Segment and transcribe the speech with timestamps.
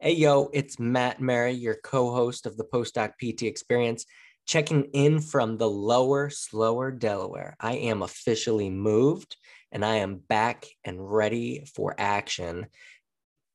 [0.00, 4.06] Hey, yo, it's Matt Mary, your co host of the Postdoc PT Experience,
[4.46, 7.56] checking in from the lower, slower Delaware.
[7.58, 9.36] I am officially moved
[9.72, 12.66] and I am back and ready for action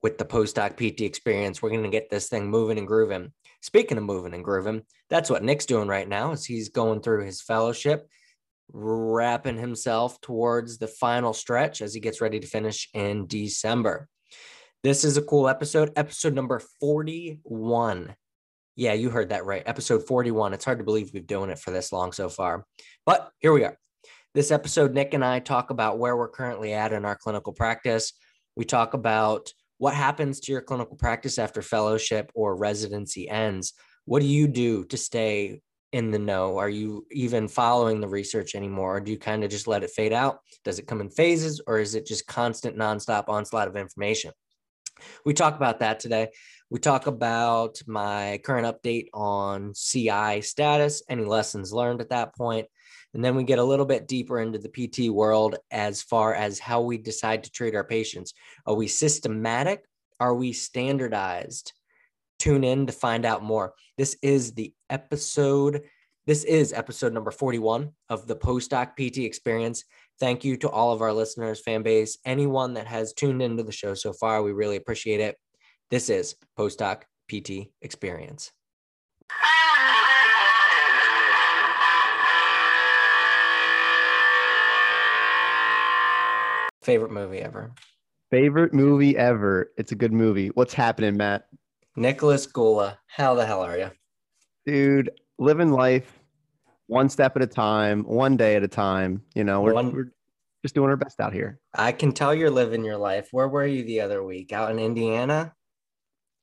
[0.02, 1.62] with the Postdoc PT Experience.
[1.62, 3.32] We're going to get this thing moving and grooving.
[3.62, 7.24] Speaking of moving and grooving, that's what Nick's doing right now as he's going through
[7.24, 8.06] his fellowship,
[8.74, 14.10] wrapping himself towards the final stretch as he gets ready to finish in December.
[14.84, 18.18] This is a cool episode, episode number 41.
[18.76, 19.64] Yeah, you heard that right.
[19.66, 20.54] Episode 41.
[20.54, 22.66] It's hard to believe we've doing it for this long so far.
[23.06, 23.78] But here we are.
[24.34, 28.12] This episode, Nick and I talk about where we're currently at in our clinical practice.
[28.58, 33.72] We talk about what happens to your clinical practice after fellowship or residency ends.
[34.04, 35.62] What do you do to stay
[35.94, 36.58] in the know?
[36.58, 38.98] Are you even following the research anymore?
[38.98, 40.40] Or do you kind of just let it fade out?
[40.66, 44.34] Does it come in phases or is it just constant, nonstop onslaught of information?
[45.26, 46.30] We talk about that today.
[46.70, 52.68] We talk about my current update on CI status, any lessons learned at that point,
[53.14, 56.60] and then we get a little bit deeper into the PT world as far as
[56.60, 58.34] how we decide to treat our patients.
[58.66, 59.86] Are we systematic?
[60.20, 61.74] Are we standardized?
[62.40, 63.74] Tune in to find out more.
[63.98, 65.84] This is the episode.
[66.26, 69.84] This is episode number 41 of the Postdoc PT experience.
[70.20, 73.72] Thank you to all of our listeners, fan base, anyone that has tuned into the
[73.72, 74.44] show so far.
[74.44, 75.38] We really appreciate it.
[75.90, 78.52] This is Postdoc PT Experience.
[86.84, 87.72] Favorite movie ever?
[88.30, 89.72] Favorite movie ever.
[89.78, 90.50] It's a good movie.
[90.50, 91.46] What's happening, Matt?
[91.96, 93.00] Nicholas Gula.
[93.08, 93.92] How the hell are you?
[94.66, 96.23] Dude, living life
[96.94, 99.22] one step at a time, one day at a time.
[99.36, 100.12] You know, we're, One- we're
[100.64, 101.60] just doing our best out here.
[101.74, 103.28] I can tell you're living your life.
[103.32, 104.54] Where were you the other week?
[104.54, 105.54] Out in Indiana?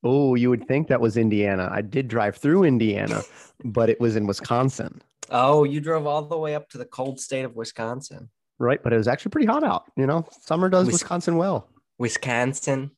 [0.03, 1.69] Oh, you would think that was Indiana.
[1.71, 3.23] I did drive through Indiana,
[3.65, 5.01] but it was in Wisconsin,
[5.33, 8.31] Oh, you drove all the way up to the cold state of Wisconsin.
[8.59, 8.83] right?
[8.83, 9.85] But it was actually pretty hot out.
[9.97, 11.69] You know, summer does Wis- Wisconsin well.
[11.99, 12.91] Wisconsin.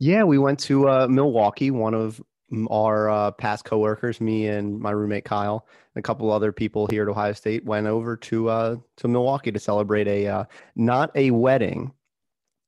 [0.00, 1.70] Yeah, we went to uh, Milwaukee.
[1.70, 2.20] One of
[2.70, 7.02] our uh, past coworkers, me and my roommate Kyle, and a couple other people here
[7.02, 10.44] at Ohio State, went over to uh, to Milwaukee to celebrate a uh,
[10.76, 11.92] not a wedding.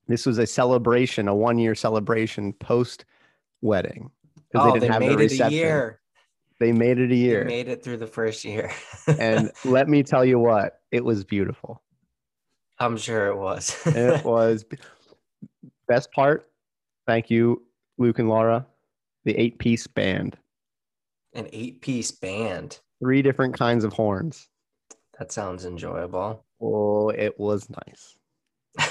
[0.08, 3.04] This was a celebration, a one year celebration post
[3.60, 4.10] wedding.
[4.54, 6.00] Oh, they didn't have made it a year.
[6.60, 7.44] They made it a year.
[7.44, 8.72] They made it through the first year.
[9.06, 11.82] and let me tell you what, it was beautiful.
[12.80, 13.76] I'm sure it was.
[13.86, 14.64] It was
[15.88, 16.48] best part.
[17.06, 17.62] Thank you,
[17.96, 18.66] Luke and Laura,
[19.28, 20.36] the eight piece band,
[21.34, 22.80] An eight piece band.
[22.98, 24.48] three different kinds of horns.
[25.18, 26.46] That sounds enjoyable.
[26.62, 28.16] Oh, it was nice.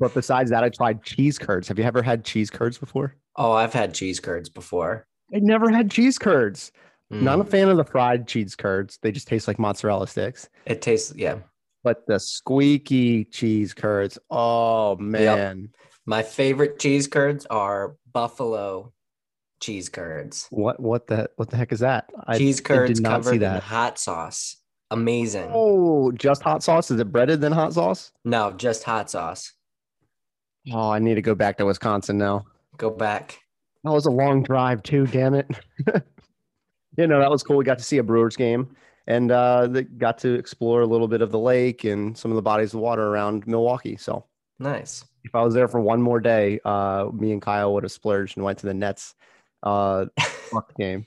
[0.00, 1.68] But besides that, I tried cheese curds.
[1.68, 3.14] Have you ever had cheese curds before?
[3.36, 5.06] oh, I've had cheese curds before.
[5.32, 6.72] I never had cheese curds.
[7.10, 8.98] Not a Mm, fan of the fried cheese curds.
[9.00, 10.48] They just taste like mozzarella sticks.
[10.66, 11.38] it tastes, yeah.
[11.84, 15.68] But the squeaky cheese curds, oh man.
[16.04, 18.92] My favorite cheese curds are buffalo
[19.60, 20.46] cheese curds.
[20.50, 22.10] What what the what the heck is that?
[22.36, 24.56] Cheese I curds did not see covered in hot sauce.
[24.90, 25.50] Amazing.
[25.52, 26.90] Oh, just hot sauce?
[26.90, 28.12] Is it breaded than hot sauce?
[28.24, 29.52] No, just hot sauce.
[30.72, 32.46] Oh, I need to go back to Wisconsin now.
[32.78, 33.38] Go back.
[33.84, 35.46] That was a long drive too, damn it.
[36.96, 37.56] you know, that was cool.
[37.56, 38.74] We got to see a Brewers game
[39.06, 39.66] and uh
[39.98, 42.80] got to explore a little bit of the lake and some of the bodies of
[42.80, 43.96] water around Milwaukee.
[43.96, 44.24] So
[44.58, 45.04] Nice.
[45.24, 48.36] if I was there for one more day, uh me and Kyle would have splurged
[48.36, 49.14] and went to the Nets
[49.62, 50.06] uh
[50.52, 51.06] Bucks game.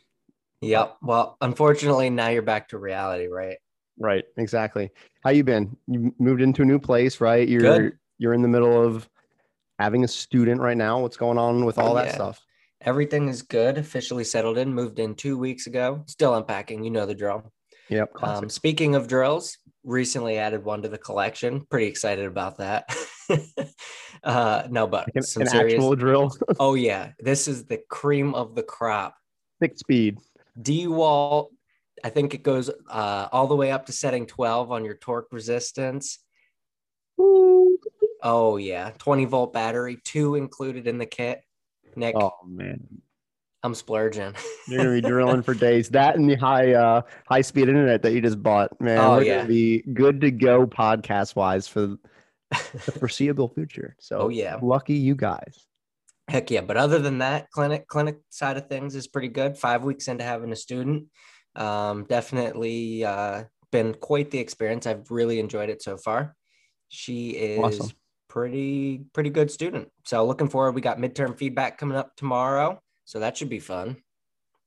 [0.62, 0.98] Yep.
[1.02, 3.58] Well, unfortunately, now you're back to reality, right?
[4.00, 4.92] Right, exactly.
[5.24, 5.76] How you been?
[5.88, 7.48] You moved into a new place, right?
[7.48, 7.98] You're Good.
[8.20, 9.10] you're in the middle of
[9.80, 11.00] having a student right now.
[11.00, 12.14] What's going on with all that Yeah.
[12.16, 12.42] stuff?
[12.82, 13.78] Everything is good.
[13.78, 14.74] Officially settled in.
[14.74, 16.04] Moved in two weeks ago.
[16.08, 16.84] Still unpacking.
[16.84, 17.52] You know the drill.
[17.90, 18.12] Yep.
[18.24, 21.66] Um, speaking of drills, recently added one to the collection.
[21.70, 22.86] Pretty excited about that.
[24.24, 25.74] uh, no, but Like an, some an serious.
[25.74, 29.16] actual drill, Oh yeah, this is the cream of the crop.
[29.60, 30.18] thick speed.
[30.62, 31.50] DeWalt.
[32.04, 35.28] I think it goes uh, all the way up to setting 12 on your torque
[35.32, 36.20] resistance.
[38.24, 41.42] Oh yeah, 20 volt battery, two included in the kit.
[41.96, 42.80] Nick, Oh man,
[43.64, 44.34] I'm splurging.
[44.68, 45.90] you're gonna be drilling for days.
[45.90, 48.98] That and the high uh high speed internet that you just bought, man.
[49.00, 49.36] Oh, we're yeah.
[49.38, 51.98] gonna be good to go podcast wise for
[52.86, 53.96] the foreseeable future.
[54.00, 54.58] So Oh, yeah.
[54.62, 55.66] lucky you guys.
[56.28, 56.62] Heck yeah!
[56.62, 59.58] But other than that, clinic clinic side of things is pretty good.
[59.58, 61.08] Five weeks into having a student,
[61.56, 64.86] um, definitely uh, been quite the experience.
[64.88, 66.36] I've really enjoyed it so far.
[66.88, 67.92] She is Awesome.
[68.30, 69.90] pretty pretty good student.
[70.06, 70.72] So looking forward.
[70.74, 73.98] We got midterm feedback coming up tomorrow, so that should be fun.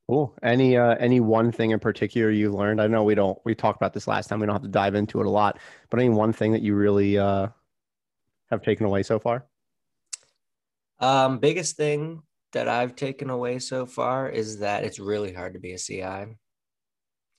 [0.07, 0.37] Cool.
[0.43, 2.79] Any uh any one thing in particular you learned?
[2.83, 4.41] I know we don't we talked about this last time.
[4.41, 5.59] We don't have to dive into it a lot,
[5.89, 7.49] but any one thing that you really uh
[8.55, 9.47] have taken away so far?
[11.01, 12.23] Um, biggest thing
[12.53, 16.37] that I've taken away so far is that it's really hard to be a CI.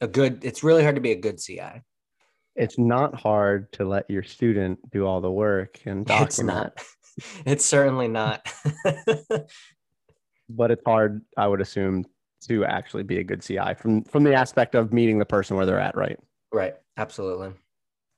[0.02, 1.82] A good, it's really hard to be a good CI.
[2.56, 6.30] It's not hard to let your student do all the work and document.
[6.30, 6.82] It's not.
[7.46, 8.46] It's certainly not.
[10.50, 12.04] but it's hard, I would assume,
[12.48, 15.66] to actually be a good CI from from the aspect of meeting the person where
[15.66, 16.20] they're at, right?
[16.52, 16.76] Right.
[16.98, 17.52] Absolutely.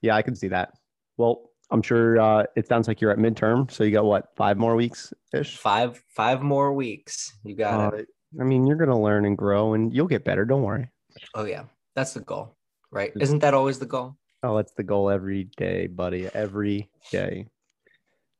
[0.01, 0.73] Yeah, I can see that.
[1.17, 4.57] Well, I'm sure uh, it sounds like you're at midterm, so you got what five
[4.57, 5.57] more weeks ish.
[5.57, 7.33] Five five more weeks.
[7.43, 8.07] You got uh, it.
[8.39, 10.45] I mean, you're gonna learn and grow, and you'll get better.
[10.45, 10.89] Don't worry.
[11.35, 11.63] Oh yeah,
[11.95, 12.55] that's the goal,
[12.91, 13.11] right?
[13.19, 14.15] Isn't that always the goal?
[14.43, 16.29] Oh, that's the goal every day, buddy.
[16.33, 17.47] Every day.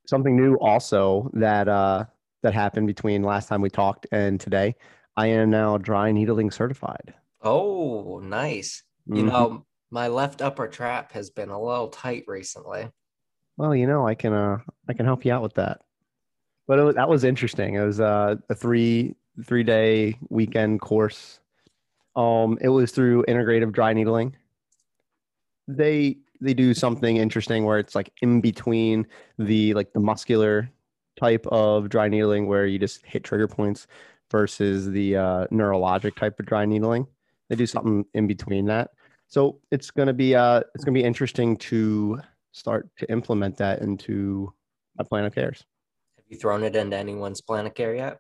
[0.08, 2.06] Something new also that uh
[2.44, 4.76] that happened between last time we talked and today.
[5.18, 7.14] I am now dry needling certified.
[7.42, 8.84] Oh, nice.
[9.10, 9.18] Mm-hmm.
[9.18, 12.90] You know, my left upper trap has been a little tight recently
[13.58, 15.82] well, you know, I can uh I can help you out with that.
[16.68, 17.76] But was, that was interesting.
[17.76, 19.16] It was uh, a three
[19.46, 21.40] three day weekend course.
[22.16, 24.36] Um, it was through integrative dry needling.
[25.68, 29.08] They they do something interesting where it's like in between
[29.40, 30.70] the like the muscular
[31.20, 33.88] type of dry needling where you just hit trigger points
[34.30, 37.08] versus the uh, neurologic type of dry needling.
[37.50, 38.92] They do something in between that.
[39.28, 42.22] So it's gonna be uh it's gonna be interesting to
[42.58, 44.54] start to implement that into
[44.98, 45.64] my plan of cares.
[46.18, 48.18] Have you thrown it into anyone's plan of care yet?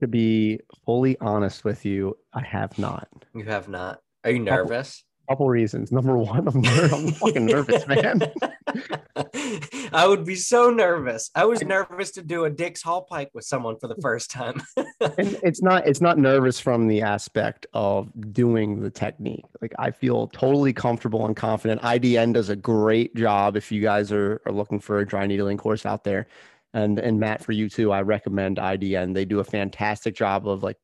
[0.00, 3.08] To be fully honest with you, I have not.
[3.34, 4.00] You have not.
[4.24, 5.05] Are you nervous?
[5.28, 5.90] Couple reasons.
[5.90, 8.22] Number one, I'm, ner- I'm fucking nervous, man.
[9.92, 11.30] I would be so nervous.
[11.34, 14.62] I was nervous to do a Dix-Hallpike with someone for the first time.
[14.76, 19.44] and it's not it's not nervous from the aspect of doing the technique.
[19.60, 21.82] Like I feel totally comfortable and confident.
[21.82, 25.56] IDN does a great job if you guys are, are looking for a dry needling
[25.56, 26.28] course out there.
[26.72, 29.14] And and Matt, for you too, I recommend IDN.
[29.14, 30.76] They do a fantastic job of like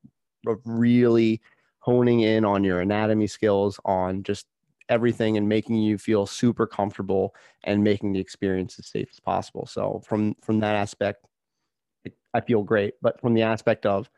[0.65, 1.41] really
[1.83, 4.47] honing in on your anatomy skills, on just
[4.89, 7.35] everything and making you feel super comfortable
[7.65, 9.67] and making the experience as safe as possible.
[9.67, 11.25] So from from that aspect,
[12.33, 12.95] I feel great.
[13.03, 14.09] But from the aspect of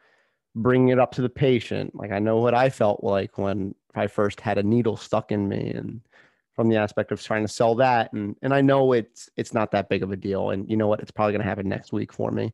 [0.55, 4.08] bringing it up to the patient, like I know what I felt like when I
[4.08, 6.02] first had a needle stuck in me, and
[6.55, 9.70] from the aspect of trying to sell that, and and I know it's it's not
[9.70, 11.93] that big of a deal, and you know what, it's probably going to happen next
[11.93, 12.52] week for me.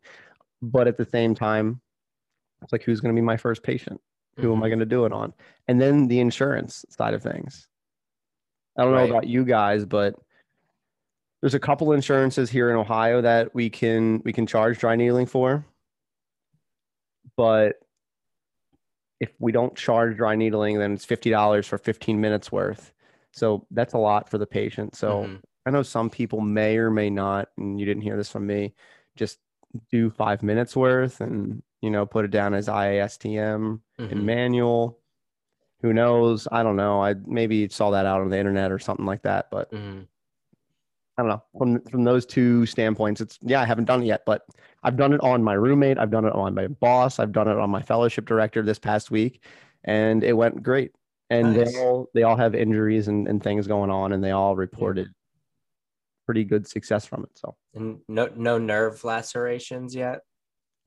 [0.62, 1.80] But at the same time,
[2.62, 4.00] it's like who's going to be my first patient?
[4.36, 4.52] Who mm-hmm.
[4.52, 4.70] am I mm-hmm.
[4.70, 5.32] going to do it on?
[5.68, 7.68] And then the insurance side of things.
[8.76, 9.08] I don't right.
[9.08, 10.14] know about you guys, but
[11.40, 15.26] there's a couple insurances here in Ohio that we can we can charge dry needling
[15.26, 15.64] for.
[17.36, 17.76] But
[19.20, 22.92] if we don't charge dry needling, then it's fifty dollars for 15 minutes worth.
[23.32, 24.96] So that's a lot for the patient.
[24.96, 25.36] So mm-hmm.
[25.66, 28.74] I know some people may or may not, and you didn't hear this from me,
[29.16, 29.38] just
[29.90, 34.02] do five minutes worth and you know put it down as IASTM mm-hmm.
[34.02, 35.00] and manual
[35.82, 36.46] who knows?
[36.50, 37.02] I don't know.
[37.02, 40.02] I maybe saw that out on the internet or something like that, but mm-hmm.
[41.16, 41.42] I don't know.
[41.58, 44.42] From from those two standpoints, it's yeah, I haven't done it yet, but
[44.82, 47.58] I've done it on my roommate, I've done it on my boss, I've done it
[47.58, 49.42] on my fellowship director this past week,
[49.84, 50.92] and it went great.
[51.30, 51.72] And nice.
[51.72, 55.06] they all they all have injuries and, and things going on, and they all reported
[55.06, 55.12] yeah.
[56.26, 57.30] pretty good success from it.
[57.36, 60.20] So and no no nerve lacerations yet.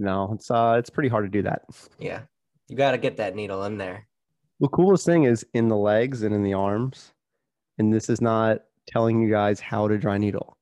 [0.04, 1.62] No, it's uh it's pretty hard to do that.
[1.98, 2.24] Yeah,
[2.68, 4.06] you got to get that needle in there.
[4.60, 7.14] The coolest thing is in the legs and in the arms.
[7.78, 10.58] And this is not telling you guys how to dry needle.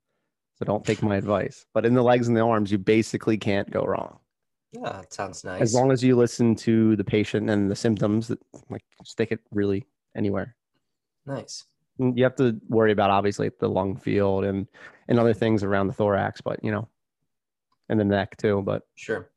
[0.58, 1.66] So don't take my advice.
[1.74, 4.20] But in the legs and the arms, you basically can't go wrong.
[4.74, 5.60] Yeah, it sounds nice.
[5.60, 9.40] As long as you listen to the patient and the symptoms, that like stick it
[9.50, 10.56] really anywhere.
[11.26, 11.66] Nice.
[11.98, 14.68] You have to worry about obviously the lung field and
[15.08, 16.88] and other things around the thorax, but you know,
[17.92, 18.64] and the neck too.
[18.66, 19.30] But sure.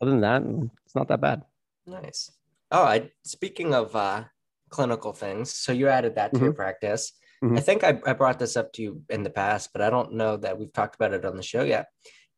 [0.00, 0.42] Other than that,
[0.84, 1.42] it's not that bad.
[1.86, 2.30] Nice.
[2.70, 4.24] Oh, I speaking of uh,
[4.68, 6.44] clinical things, so you added that to mm-hmm.
[6.44, 7.12] your practice.
[7.42, 7.56] Mm-hmm.
[7.56, 10.14] I think I, I brought this up to you in the past, but I don't
[10.14, 11.88] know that we've talked about it on the show yet.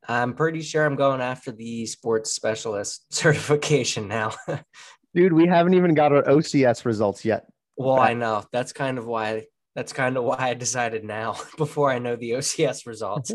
[0.09, 4.33] I'm pretty sure I'm going after the sports specialist certification now.
[5.15, 7.47] Dude, we haven't even got our OCS results yet.
[7.77, 8.45] Well, I know.
[8.53, 12.33] That's kind of why that's kind of why I decided now before I know the
[12.33, 13.33] OCS results.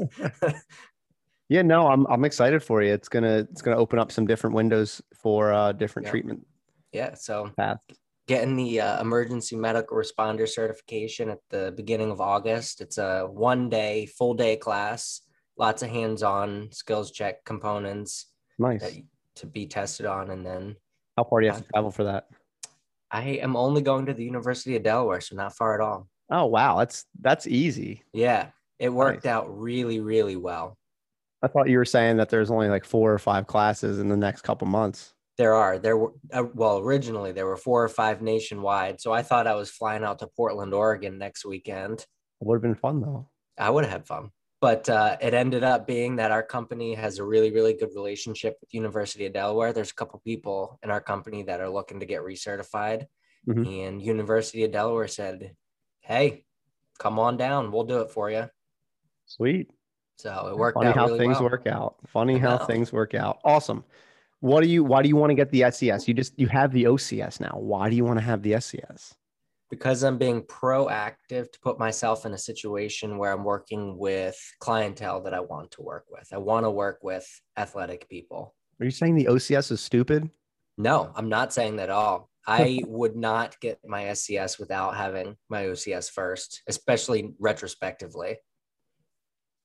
[1.54, 2.94] Yeah, no, I'm I'm excited for you.
[2.94, 6.46] It's gonna it's gonna open up some different windows for uh different treatment
[6.94, 7.80] yeah so path
[8.28, 12.80] getting the uh, emergency medical responder certification at the beginning of August.
[12.82, 15.22] It's a one day, full day class,
[15.58, 18.82] lots of hands on skills check components Nice.
[18.82, 18.94] that,
[19.36, 20.30] to be tested on.
[20.30, 20.76] And then
[21.18, 22.28] How far do you have to travel for that?
[23.12, 26.08] I am only going to the University of Delaware, so not far at all.
[26.30, 28.04] Oh wow, that's that's easy.
[28.14, 28.48] Yeah,
[28.80, 29.32] it worked Nice.
[29.32, 30.78] out really, really well.
[31.44, 34.16] I thought you were saying that there's only like four or five classes in the
[34.16, 35.14] next couple months.
[35.38, 39.24] There are there were uh, well originally there were four or five nationwide, so I
[39.24, 42.00] thought I was flying out to Portland, Oregon next weekend.
[42.00, 42.08] It
[42.48, 43.30] would have been fun though.
[43.58, 44.30] I would have had fun,
[44.62, 48.58] but uh, it ended up being that our company has a really really good relationship
[48.62, 49.74] with University of Delaware.
[49.74, 53.08] There's a couple people in our company that are looking to get recertified,
[53.48, 53.88] Mhm.
[53.88, 55.56] and University of Delaware said,
[56.00, 56.46] "Hey,
[57.00, 58.50] come on down, we'll do it for you."
[59.26, 59.72] Sweet.
[60.18, 61.50] So it worked Funny out Funny how really things well.
[61.50, 61.96] work out.
[62.08, 63.40] Funny how things work out.
[63.44, 63.84] Awesome.
[64.40, 66.08] What do you why do you want to get the SCS?
[66.08, 67.56] You just you have the OCS now.
[67.58, 69.14] Why do you want to have the SCS?
[69.74, 75.24] because I'm being proactive to put myself in a situation where I'm working with clientele
[75.24, 76.28] that I want to work with.
[76.32, 77.28] I want to work with
[77.58, 78.54] athletic people.
[78.80, 80.30] Are you saying the OCS is stupid?
[80.78, 82.30] No, I'm not saying that at all.
[82.48, 88.38] I would not get my SCS without having my OCS first, especially retrospectively.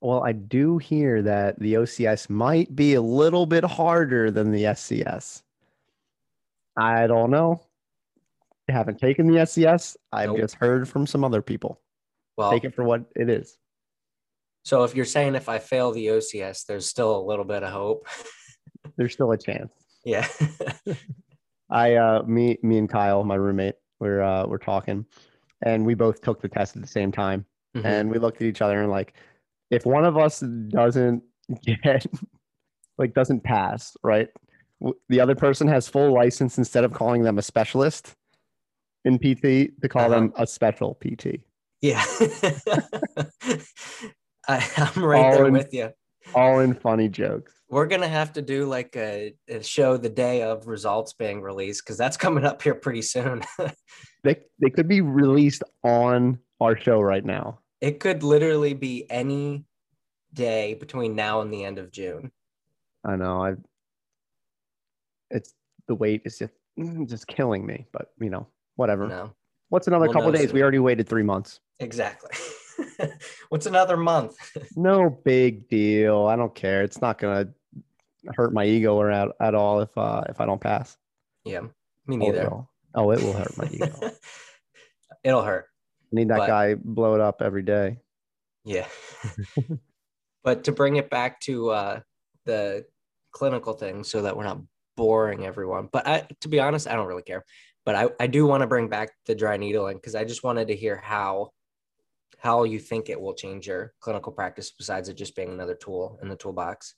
[0.01, 4.65] Well, I do hear that the OCS might be a little bit harder than the
[4.65, 5.43] SCS.
[6.77, 7.61] I don't know.
[8.69, 9.97] I haven't taken the SCS.
[10.13, 10.39] I've Nope.
[10.39, 11.81] just heard from some other people.
[12.37, 13.59] Well, Take it for what it is.
[14.65, 17.71] so if you're saying if I fail the OCS, there's still a little bit of
[17.73, 18.07] hope.
[18.97, 19.73] There's still a chance.
[20.05, 20.27] yeah.
[21.71, 25.05] I uh me me and Kyle, my roommate, we're uh we're talking
[25.63, 27.45] and we both took the test at the same time.
[27.77, 27.85] Mhm.
[27.85, 29.15] and we looked at each other and like
[29.71, 31.23] if one of us doesn't
[31.65, 32.07] get
[32.99, 34.29] like doesn't pass right
[35.09, 38.15] the other person has full license instead of calling them a specialist
[39.05, 40.15] in pt to call uh-huh.
[40.15, 41.41] them a special pt
[41.81, 42.05] yeah.
[44.49, 45.91] I, I'm right All there in- with you.
[46.35, 50.43] all in funny jokes We're gonna have to do like a, a show the day
[50.43, 53.43] of results being released because that's coming up here pretty soon.
[54.25, 59.65] they, they could be released on our show right now it could literally be any
[60.35, 62.31] day between now and the end of June.
[63.05, 63.55] i know i
[65.31, 65.55] it's
[65.87, 66.53] the wait is just
[67.07, 69.33] just killing me but you know whatever No,
[69.69, 70.55] what's another We'll couple days soon.
[70.55, 72.31] we already waited three months exactly.
[73.49, 74.37] What's another month?
[74.77, 76.27] No big deal.
[76.27, 76.83] I don't care.
[76.83, 77.49] It's not gonna
[78.37, 80.97] hurt my ego or at, at all if uh if I don't pass.
[81.45, 81.69] yeah, me
[82.09, 82.43] Oh, it neither.
[82.51, 82.71] will.
[82.95, 84.11] Oh, it will hurt my ego.
[85.25, 85.67] It'll hurt.
[86.13, 87.99] Need that But- guy blow it up every day.
[88.65, 88.87] Yeah.
[90.45, 92.01] but to bring it back to uh,
[92.45, 92.85] the
[93.33, 94.61] clinical thing so that we're not
[94.97, 95.89] boring everyone.
[95.91, 97.45] But I, to be honest, I don't really care.
[97.87, 100.69] But I, I do want to bring back the dry needling because I just wanted
[100.69, 101.51] to hear how
[102.39, 106.19] how you think it will change your clinical practice besides it just being another tool
[106.23, 106.95] in the toolbox.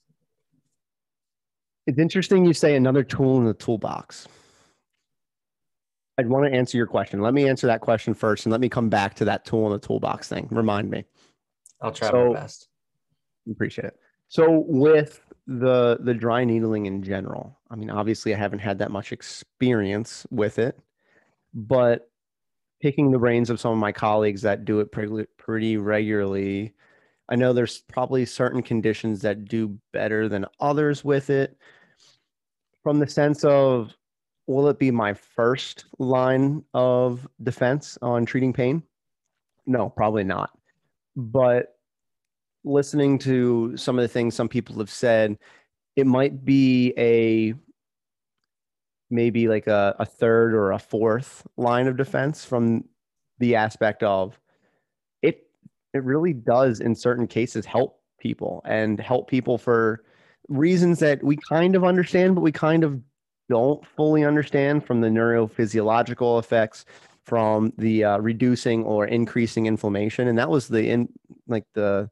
[1.87, 4.29] It's interesting you say another tool in the toolbox.
[6.21, 7.23] I'd want to answer your question.
[7.23, 9.73] Let me answer that question first and let me come back to that tool in
[9.73, 10.49] the toolbox thing.
[10.51, 11.05] Remind me.
[11.81, 12.69] I'll try So- my best.
[13.51, 13.99] Appreciate it.
[14.29, 18.91] So with the the dry needling in general, I mean, obviously I haven't had that
[18.91, 20.79] much experience with it,
[21.55, 22.11] but
[22.83, 26.75] picking the brains of some of my colleagues that do it pretty pretty regularly,
[27.31, 31.57] I know there's probably certain conditions that do better than others with it.
[32.83, 33.97] From the sense of,
[34.47, 38.83] will it be my first line of defense on treating pain?
[39.67, 40.51] No, probably not.
[41.17, 41.77] But
[42.65, 45.39] listening to some of the things some people have said,
[45.97, 47.55] it might be a
[49.11, 52.85] maybe like a, a third or a fourth line of defense from
[53.39, 54.39] the aspect of
[55.23, 55.49] it
[55.93, 60.05] it really does in certain cases help people and help people for
[60.49, 63.01] reasons that we kind of understand but we kind of
[63.51, 66.87] don't fully understand from the neurophysiological effects
[67.25, 71.09] from the uh, reducing or increasing inflammation and that was the in
[71.47, 72.09] like the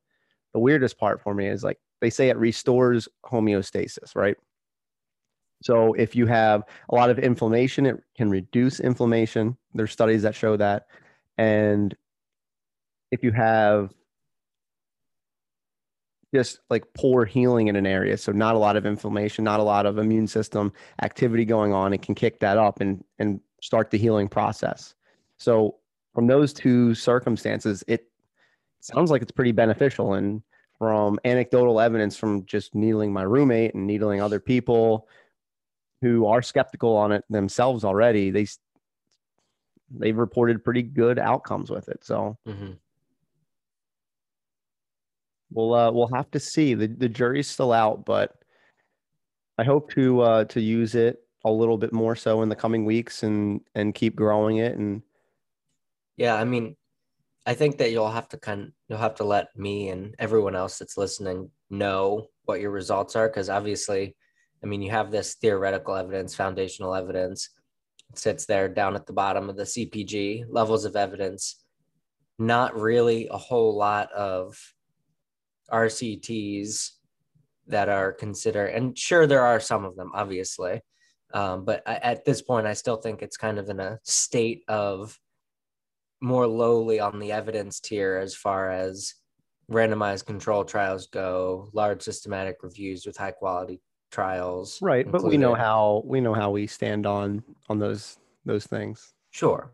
[0.53, 4.37] the weirdest part for me is like they say it restores homeostasis, right?
[5.63, 9.57] So if you have a lot of inflammation, it can reduce inflammation.
[9.75, 10.87] There's studies that show that.
[11.37, 11.97] And
[13.11, 13.93] if you have
[16.35, 19.63] just like poor healing in an area, so not a lot of inflammation, not a
[19.63, 23.91] lot of immune system activity going on, it can kick that up and and start
[23.91, 24.95] the healing process.
[25.39, 25.77] So
[26.15, 28.09] from those two circumstances, it
[28.81, 30.15] sounds like it's pretty beneficial.
[30.15, 30.43] And
[30.79, 35.09] from anecdotal evidence from just needling my roommate and needling other people
[36.01, 38.47] who are skeptical on it themselves already, they
[39.91, 42.05] they've reported pretty good outcomes with it.
[42.05, 42.73] So hmm
[45.51, 46.75] we'll uh, we'll have to see.
[46.75, 48.35] the The jury's still out, but
[49.59, 52.85] I hope to uh, to use it a little bit more so in the coming
[52.85, 54.77] weeks and and keep growing it.
[54.77, 55.03] And
[56.17, 56.77] Yeah, I mean,
[57.47, 60.79] I think that you'll have to kind you'll have to let me and everyone else
[60.79, 64.17] that's listening know what your results are because obviously,
[64.63, 67.51] I mean, you have this theoretical evidence, foundational evidence.
[68.11, 71.63] It sits there down at the bottom of the CPG levels of evidence.
[72.39, 74.57] Not really a whole lot of
[75.73, 76.91] RCTs
[77.67, 80.81] that are considered, and sure, there are some of them, obviously.
[81.35, 84.63] Um, but I, at this point, I still think it's kind of in a state
[84.69, 85.19] of
[86.21, 89.15] more lowly on the evidence tier as far as
[89.71, 94.81] randomized control trials go, large systematic reviews with high quality trials.
[94.81, 99.13] right, but we know how we know how we stand on on those those things.
[99.31, 99.73] Sure,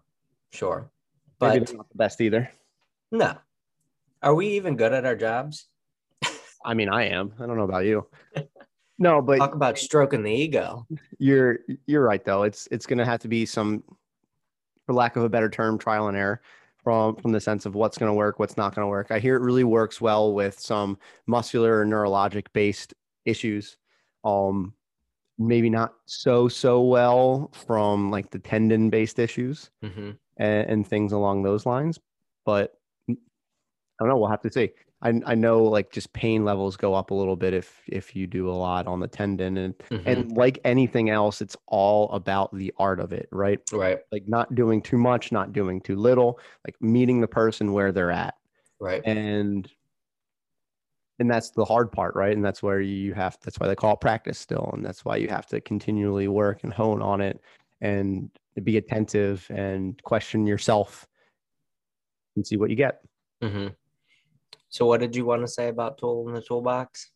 [0.50, 0.90] sure.
[1.38, 2.50] But they're not the best either.
[3.10, 3.36] no.
[4.22, 5.66] Are we even good at our jobs?
[6.64, 7.32] I mean, I am.
[7.38, 8.06] I don't know about you.
[8.98, 10.86] No, but Talk about stroking the ego.
[11.18, 12.42] you're you're right though.
[12.44, 13.82] It's it's going to have to be some,
[14.86, 16.40] for lack of a better term, trial and error
[16.82, 19.10] from from the sense of what's going to work, what's not going to work.
[19.10, 22.94] I hear it really works well with some muscular or neurologic based
[23.24, 23.76] issues.
[24.24, 24.74] Um,
[25.38, 31.12] maybe not so so well from like the tendon based issues hmm and, and things
[31.12, 31.98] along those lines.
[32.44, 32.74] But
[33.08, 33.14] I
[34.00, 34.16] don't know.
[34.18, 34.70] We'll have to see.
[35.04, 38.26] I I know like just pain levels go up a little bit if if you
[38.26, 40.08] do a lot on the tendon and Mm-hmm.
[40.08, 43.60] and like anything else, it's all about the art of it, right?
[43.72, 47.92] right, Like not doing too much, not doing too little, like meeting the person where
[47.92, 48.34] they're at.
[48.80, 49.02] right.
[49.04, 49.70] And
[51.18, 52.34] and that's the hard part, right?
[52.34, 54.70] And that's where you have that's why they call it practice still.
[54.72, 57.40] And that's why you have to continually work and hone on it
[57.80, 58.30] and
[58.62, 61.06] be attentive and question yourself
[62.36, 63.00] and see what you get.
[63.42, 63.68] hmm
[64.74, 67.12] So, what did you want to say about tool in the toolbox?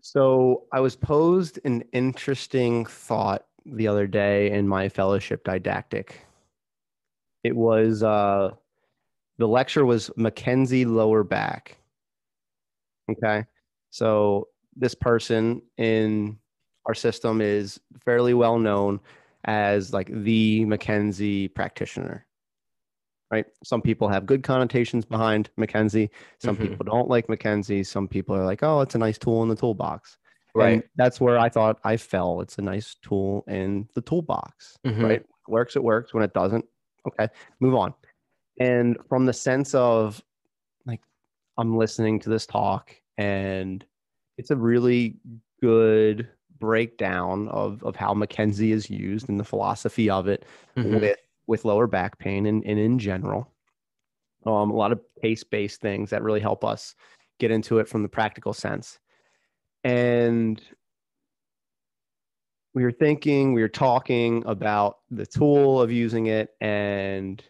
[0.00, 6.26] So I was posed an interesting thought the other day in my fellowship didactic.
[7.44, 8.50] It was uh
[9.38, 11.76] the lecture was McKenzie lower back.
[13.08, 13.46] Okay.
[13.90, 16.38] So this person in
[16.86, 18.98] our system is fairly well known
[19.44, 22.26] as like the McKenzie practitioner.
[23.32, 23.46] Right?
[23.64, 26.10] Some people have good connotations behind McKenzie.
[26.38, 26.68] Some Mhm.
[26.68, 27.84] people don't like McKenzie.
[27.84, 30.18] Some people are like, "Oh, it's a nice tool in the toolbox."
[30.54, 30.74] Right.
[30.74, 32.42] And that's where I thought I fell.
[32.42, 35.02] It's a nice tool in the toolbox, Mhm.
[35.02, 35.26] right?
[35.48, 36.12] Works, it works.
[36.12, 36.66] When it doesn't,
[37.08, 37.94] okay, move on.
[38.60, 40.22] And from the sense of
[40.84, 41.00] like,
[41.56, 43.82] I'm listening to this talk and
[44.36, 45.16] it's a really
[45.62, 50.44] good breakdown of, of how McKenzie is used and the philosophy of it
[50.76, 51.00] Mhm.
[51.00, 53.52] with, with lower back pain and, and in general.
[54.44, 56.94] Um, a lot of case based things that really help us
[57.38, 58.98] get into it from the practical sense.
[59.84, 60.62] And
[62.74, 67.42] we were thinking, we were talking about the tool of using it, and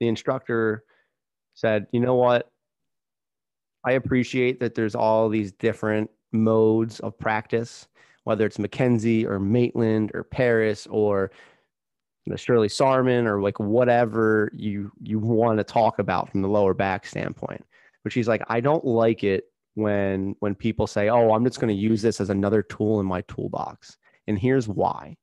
[0.00, 0.84] the instructor
[1.54, 2.50] said, You know what?
[3.84, 7.88] I appreciate that there's all these different modes of practice,
[8.24, 11.30] whether it's McKenzie or Maitland or Paris or
[12.36, 17.06] Shirley Sahrmann or like whatever you you want to talk about from the lower back
[17.06, 17.64] standpoint.
[18.02, 21.74] But she's like, I don't like it when when people say, "Oh, I'm just going
[21.74, 25.16] to use this as another tool in my toolbox." And here's why.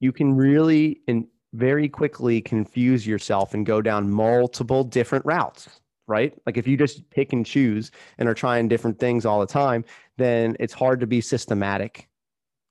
[0.00, 5.68] You can really and very quickly confuse yourself and go down multiple different routes,
[6.08, 6.34] right?
[6.46, 9.84] Like if you just pick and choose and are trying different things all the time,
[10.18, 12.08] then it's hard to be systematic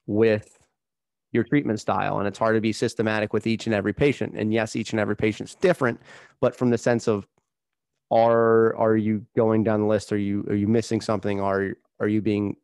[0.06, 0.53] with
[1.34, 4.34] your treatment style and it's hard to be systematic with each and every patient.
[4.36, 6.00] And yes, each and every patient's different,
[6.40, 7.26] but from the sense of
[8.10, 10.12] are are you going down the list?
[10.12, 11.40] Are you are you missing something?
[11.40, 12.56] Are are you being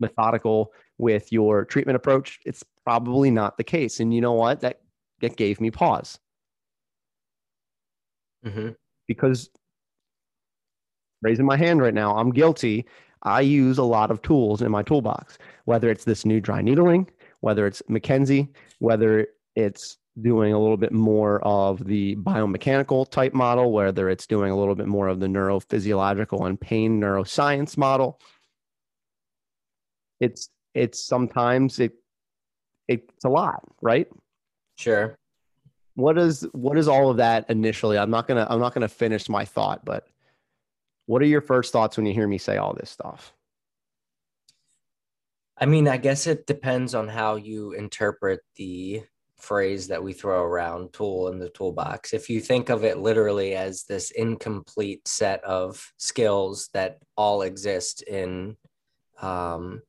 [0.00, 2.38] methodical with your treatment approach?
[2.46, 4.00] It's probably not the case.
[4.00, 4.60] And you know what?
[4.60, 4.80] That
[5.20, 6.18] that gave me pause.
[8.44, 8.76] Mhm.
[9.08, 9.50] because
[11.22, 12.86] raising my hand right now i'm guilty.
[13.22, 17.08] I use a lot of tools in my toolbox whether it's this new dry needling
[17.40, 23.72] whether it's McKenzie, whether it's doing a little bit more of the biomechanical type model,
[23.72, 28.20] whether it's doing a little bit more of the neurophysiological and pain neuroscience model.
[30.20, 31.92] It's it's sometimes it
[32.88, 34.08] it's a lot, right?
[34.76, 35.16] Sure.
[35.94, 37.98] What is what is all of that initially?
[37.98, 40.06] I'm not gonna I'm not gonna finish my thought, but
[41.06, 43.32] what are your first thoughts when you hear me say all this stuff?
[45.58, 49.02] I mean, I guess it depends on how you interpret the
[49.38, 52.12] phrase that we throw around tool in the toolbox.
[52.12, 58.02] If you think of it literally as this incomplete set of skills that all exist
[58.02, 58.56] in
[59.22, 59.82] um,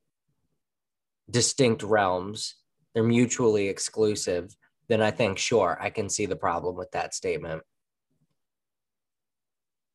[1.30, 2.56] distinct realms,
[2.94, 4.56] they're mutually exclusive,
[4.88, 7.62] then I think, sure, I can see the problem with that statement.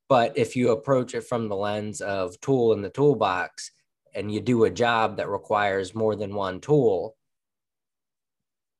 [0.09, 3.71] But if you approach it from the lens of tool in the toolbox
[4.15, 7.17] and you do a job that requires more than one tool,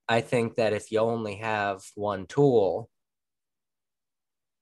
[0.09, 2.91] I think that if you only have one tool,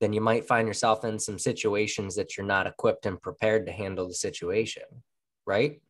[0.00, 3.72] then you might find yourself in some situations that you're not equipped and prepared to
[3.72, 4.84] handle the situation,
[5.46, 5.80] right?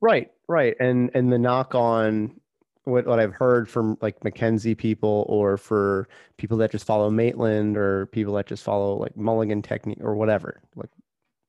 [0.00, 0.76] Right, right.
[0.80, 2.40] And and the knock on
[2.84, 7.76] what, what I've heard from like McKenzie people or for people that just follow Maitland
[7.76, 10.60] or people that just follow like Mulligan technique or whatever.
[10.76, 10.90] Like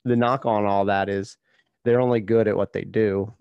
[0.05, 1.37] the knock on all that is
[1.83, 3.33] they're only good at what they do.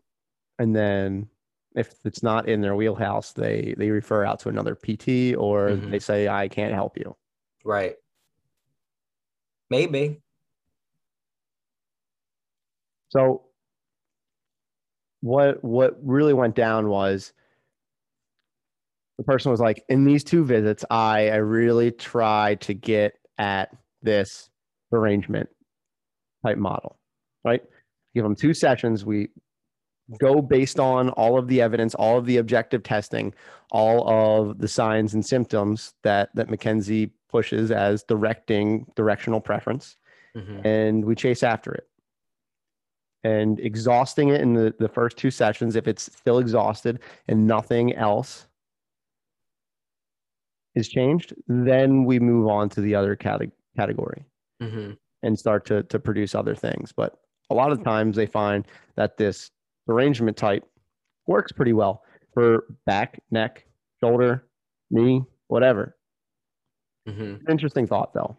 [0.59, 1.29] And then
[1.75, 5.91] if it's not in their wheelhouse, they they refer out to another PT or mm-hmm.
[5.91, 7.17] they say I can't help you.
[7.65, 7.97] Right.
[9.71, 10.21] Maybe.
[13.09, 13.43] So
[15.21, 17.33] what what really went down was
[19.19, 23.71] the person was like, in these two visits, I I really tried to get at
[24.03, 24.51] this
[24.91, 25.49] derangement
[26.45, 26.99] type model,
[27.45, 27.63] right?
[28.15, 29.05] Give them two sessions.
[29.05, 29.29] We
[30.21, 33.35] go based on all of the evidence, all of the objective testing,
[33.71, 39.97] all of the signs and symptoms that that McKenzie pushes as directing directional preference,
[40.37, 40.67] mm-hmm.
[40.67, 41.89] and we chase after it.
[43.25, 47.95] And exhausting it in the, the first two sessions, if it's still exhausted and nothing
[47.95, 48.47] else
[50.75, 54.27] is changed, then we move on to the other cate- category
[54.63, 54.93] mm-hmm.
[55.25, 56.93] And start to, to produce other things.
[56.93, 59.51] But a lot of times they find that this
[59.89, 60.65] derangement type
[61.27, 62.03] works pretty well
[62.35, 63.65] for back, neck,
[64.03, 64.47] shoulder,
[64.91, 65.97] knee, whatever.
[67.09, 67.51] Mm-hmm.
[67.51, 68.37] Interesting thought, though.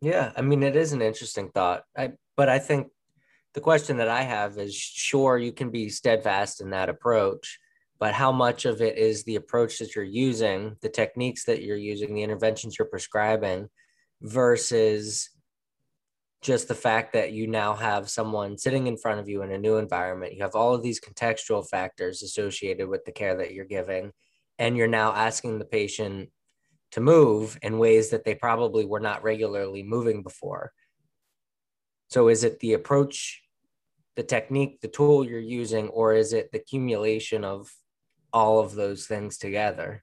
[0.00, 1.82] Yeah, I mean, it is an interesting thought.
[1.98, 2.92] I, but I think
[3.54, 7.58] the question that I have is sure, you can be steadfast in that approach,
[7.98, 11.76] but how much of it is the approach that you're using, the techniques that you're
[11.76, 13.68] using, the interventions you're prescribing
[14.22, 15.30] versus
[16.42, 19.58] just the fact that you now have someone sitting in front of you in a
[19.58, 20.34] new environment.
[20.34, 24.12] You have all of these contextual factors associated with the care that you're giving,
[24.58, 26.30] and you're now asking the patient
[26.92, 30.72] to move in ways that they probably were not regularly moving before.
[32.08, 33.42] So, is it the approach,
[34.16, 37.70] the technique, the tool you're using, or is it the accumulation of
[38.32, 40.02] all of those things together?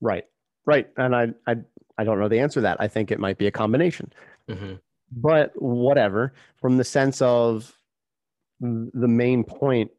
[0.00, 0.24] Right,
[0.64, 1.56] right, and I, I,
[1.98, 2.80] I don't know the answer to that.
[2.80, 4.12] I think it might be a combination.
[4.48, 4.74] Mm-hmm.
[5.12, 7.74] But whatever, from the sense of
[8.60, 9.90] the main point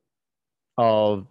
[0.77, 1.27] of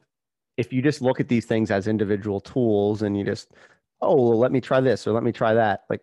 [0.57, 3.53] if you just look at these things as individual tools and you just,
[4.01, 5.85] oh, well, let me try this or let me try that.
[5.89, 6.01] Like,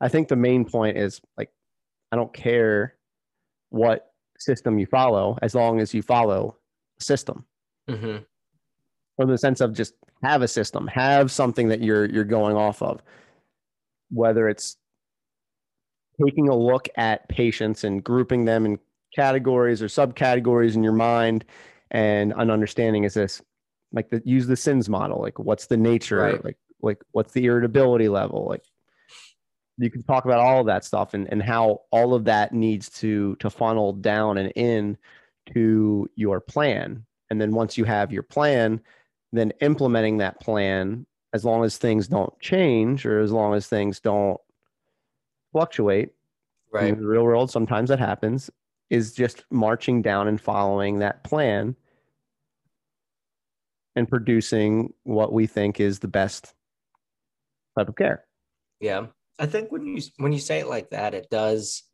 [0.00, 1.50] I think the main point is like,
[2.12, 2.94] I don't care
[3.70, 6.56] what system you follow as long as you follow
[7.00, 7.44] a system.
[7.88, 8.18] Mm-hmm.
[9.16, 12.82] From the sense of just have a system, have something that you're you're going off
[12.82, 13.02] of,
[14.10, 14.76] whether it's
[16.24, 18.78] taking a look at patients and grouping them in
[19.14, 21.44] categories or subcategories in your mind
[21.90, 23.40] and an understanding is this
[23.92, 26.44] like the use the SINS model like what's the nature right.
[26.44, 28.62] like like what's the irritability level like
[29.78, 32.90] you can talk about all of that stuff and, and how all of that needs
[32.90, 34.96] to to funnel down and in
[35.54, 38.80] to your plan and then once you have your plan
[39.32, 44.00] then implementing that plan as long as things don't change or as long as things
[44.00, 44.40] don't
[45.52, 46.10] fluctuate.
[46.72, 46.88] Right.
[46.88, 48.50] In the real world, sometimes that happens,
[48.90, 51.76] is just marching down and following that plan
[53.96, 56.54] and producing what we think is the best
[57.76, 58.24] type of care.
[58.80, 59.06] Yeah.
[59.38, 61.84] I think when you when you say it like that, it does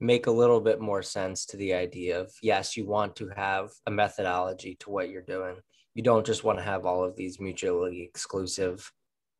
[0.00, 3.70] make a little bit more sense to the idea of yes, you want to have
[3.86, 5.56] a methodology to what you're doing.
[5.94, 8.90] You don't just want to have all of these mutually exclusive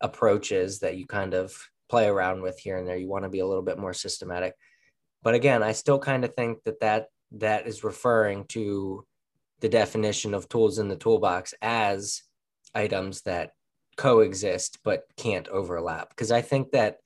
[0.01, 1.57] approaches that you kind of
[1.91, 2.97] play around with here and there.
[2.97, 4.55] You want to be a little bit more systematic.
[5.23, 9.05] But again, I still kind of think that that that is referring to
[9.61, 12.23] the definition of tools in the toolbox as
[12.75, 13.53] items that
[13.97, 16.99] coexist but can't overlap because I think that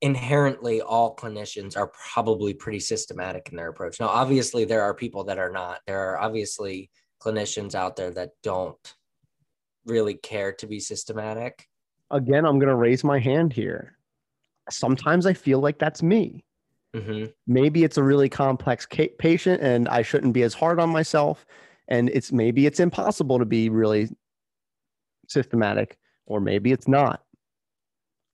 [0.00, 4.00] inherently all clinicians are probably pretty systematic in their approach.
[4.00, 5.80] Now obviously there are people that are not.
[5.86, 6.90] There are obviously
[7.22, 8.94] clinicians out there that don't
[9.86, 11.66] really care to be systematic
[12.10, 13.96] again, I'm going to raise my hand here.
[14.70, 16.44] Sometimes I feel like that's me.
[16.94, 17.26] Mm-hmm.
[17.46, 21.46] Maybe it's a really complex ca- patient and I shouldn't be as hard on myself.
[21.90, 24.08] and it's maybe it's impossible to be really
[25.28, 27.22] systematic or maybe it's not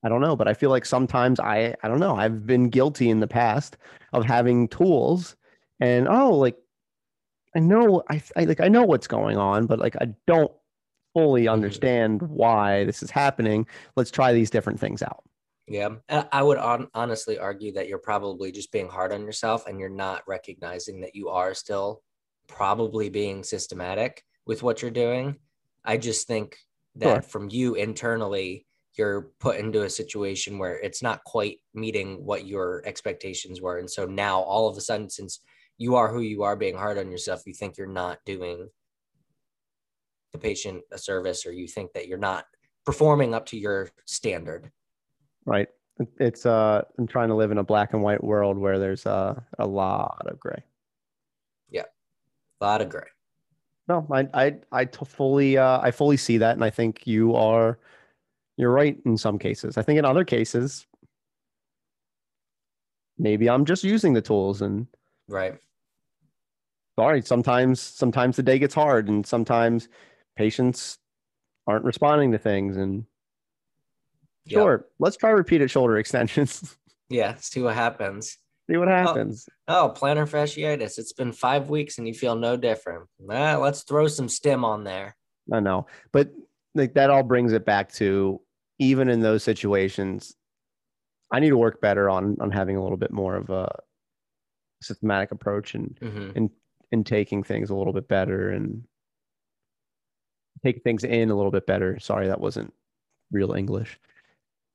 [0.03, 3.09] i don't know but i feel like sometimes i i don't know i've been guilty
[3.09, 3.77] in the past
[4.13, 5.35] of having tools
[5.79, 6.55] and oh like
[7.55, 10.51] i know i, I like i know what's going on but like i don't
[11.17, 15.23] fully understand why this is happening let's try these different things out
[15.67, 15.95] Yeah.
[16.31, 19.89] I would on, honestly argue that you're probably just being hard on yourself and you're
[19.89, 22.01] not recognizing that you are still
[22.47, 25.35] probably being systematic with what you're doing.
[25.83, 26.57] I just think
[26.95, 27.21] that Sure.
[27.21, 28.65] from you internally,
[28.97, 33.77] you're put into a situation where it's not quite meeting what your expectations were.
[33.79, 35.41] And so now all of a sudden, since
[35.77, 38.69] you are who you are being hard on yourself, you think you're not doing
[40.37, 42.45] the patient a service or you think that you're not
[42.85, 44.71] performing up to your standard.
[45.45, 45.67] right
[46.19, 49.33] it's uh i'm trying to live in a black and white world where there's uh,
[49.57, 50.61] a lot of gray
[51.71, 51.83] Yeah.
[52.61, 53.07] A lot of gray.
[53.87, 57.35] no i i i t- fully uh i fully see that and i think you
[57.35, 57.79] are
[58.57, 60.85] you're right in some cases i think in other cases
[63.17, 64.85] maybe i'm just using the tools and
[65.27, 65.57] Right.
[66.97, 69.89] sorry sometimes sometimes the day gets hard and sometimes
[70.37, 70.99] patients
[71.65, 73.03] aren't responding to things and
[74.45, 74.59] Yep.
[74.61, 76.77] sure let's try repeated shoulder extensions
[77.09, 77.35] Yeah.
[77.35, 78.37] See what happens.
[78.69, 80.97] see what happens Oh, plantar fasciitis.
[80.97, 83.09] It's been five weeks and you feel no different.
[83.29, 85.17] Ah, let's throw some stem on there.
[85.51, 86.29] i know but
[86.75, 88.39] like that all brings it back to
[88.79, 90.35] even in those situations
[91.31, 93.67] i need to work better on on having a little bit more of a
[94.81, 96.45] systematic approach and hmm
[96.93, 98.83] and taking things a little bit better and
[100.63, 101.99] take things in a little bit better.
[101.99, 102.73] Sorry, that wasn't
[103.31, 103.99] real English.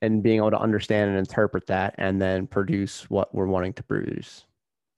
[0.01, 3.83] And being able to understand and interpret that and then produce what we're wanting to
[3.83, 4.47] produce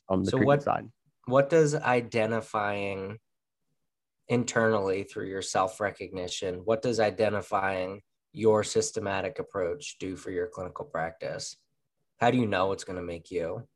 [0.09, 0.91] on the So what- side.
[1.27, 3.19] What does identifying
[4.29, 10.85] internally through your self recognition, what does identifying your systematic approach do for your clinical
[10.85, 11.57] practice?
[12.19, 13.67] How do you know it's going to make you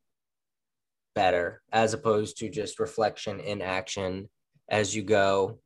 [1.15, 4.29] better as opposed to just reflection in action
[4.69, 5.59] as you go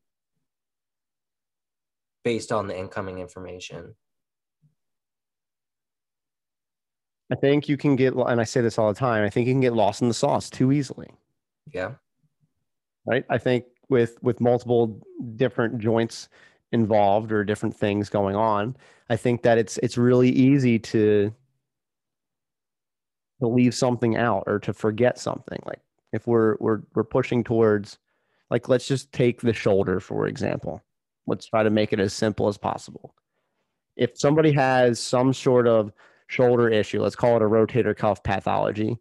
[2.23, 3.95] based on the incoming information?
[7.31, 9.53] I think you can get, and I say this all the time, I think you
[9.53, 11.09] can get lost in the sauce too easily.
[11.71, 11.93] Yeah.
[13.05, 15.01] right i think with with multiple
[15.35, 16.29] different joints
[16.71, 18.75] involved or different things going on
[19.09, 21.33] i think that it's it's really easy to
[23.39, 25.79] to leave something out or to forget something like
[26.11, 27.97] if we're we're we're pushing towards
[28.49, 30.81] like let's just take the shoulder for example
[31.27, 33.13] let's try to make it as simple as possible
[33.95, 35.91] if somebody has some sort of
[36.27, 38.97] shoulder issue let's call it a rotator cuff pathology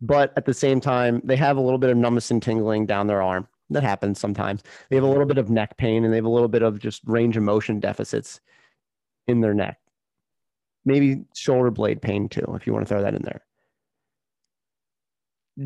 [0.00, 3.06] but at the same time, they have a little bit of numbness and tingling down
[3.06, 3.48] their arm.
[3.70, 4.62] That happens sometimes.
[4.88, 6.78] They have a little bit of neck pain and they have a little bit of
[6.78, 8.40] just range of motion deficits
[9.26, 9.78] in their neck.
[10.84, 13.42] Maybe shoulder blade pain too, if you want to throw that in there.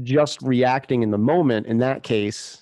[0.02, 2.61] Just reacting in the moment in that case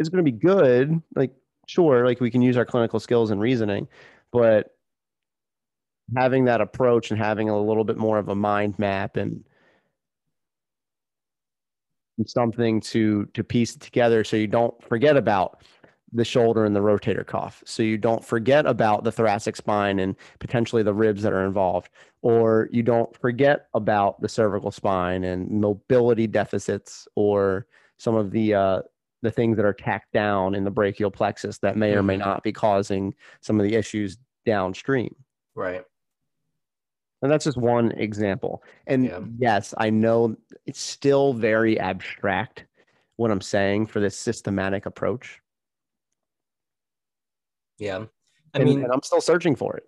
[0.00, 1.00] is going to be good.
[1.14, 1.32] Like,
[1.66, 3.86] sure, like we can use our clinical skills and reasoning,
[4.32, 4.74] but
[6.16, 9.44] having that approach and having a little bit more of a mind map and,
[12.18, 15.62] and something to to piece it together so you don't forget about
[16.12, 20.16] the shoulder and the rotator cuff so you don't forget about the thoracic spine and
[20.40, 21.88] potentially the ribs that are involved
[22.22, 27.66] or you don't forget about the cervical spine and mobility deficits or
[27.98, 28.80] some of the uh,
[29.22, 32.20] the things that are tacked down in the brachial plexus that may or may Mhm.
[32.20, 35.14] not be causing some of the issues downstream
[35.54, 35.84] Right.
[37.22, 38.62] and that's just one example.
[38.86, 39.20] And Yeah.
[39.38, 42.64] yes, I know it's still very abstract
[43.16, 45.40] what I'm saying for this systematic approach.
[47.78, 48.06] Yeah.
[48.54, 49.84] I and, mean, and I'm still searching for it.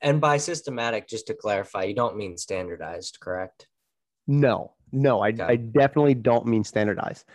[0.00, 3.68] and by systematic, just to clarify, you don't mean standardized, correct?
[4.26, 5.42] No, no, I, Okay.
[5.42, 7.26] I definitely don't mean standardized.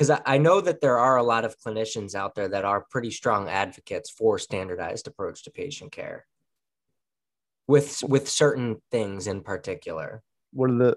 [0.00, 2.86] Because I, I know that there are a lot of clinicians out there that are
[2.90, 6.24] pretty strong advocates for standardized approach to patient care
[7.68, 10.22] with with certain things in particular
[10.54, 10.96] What are the,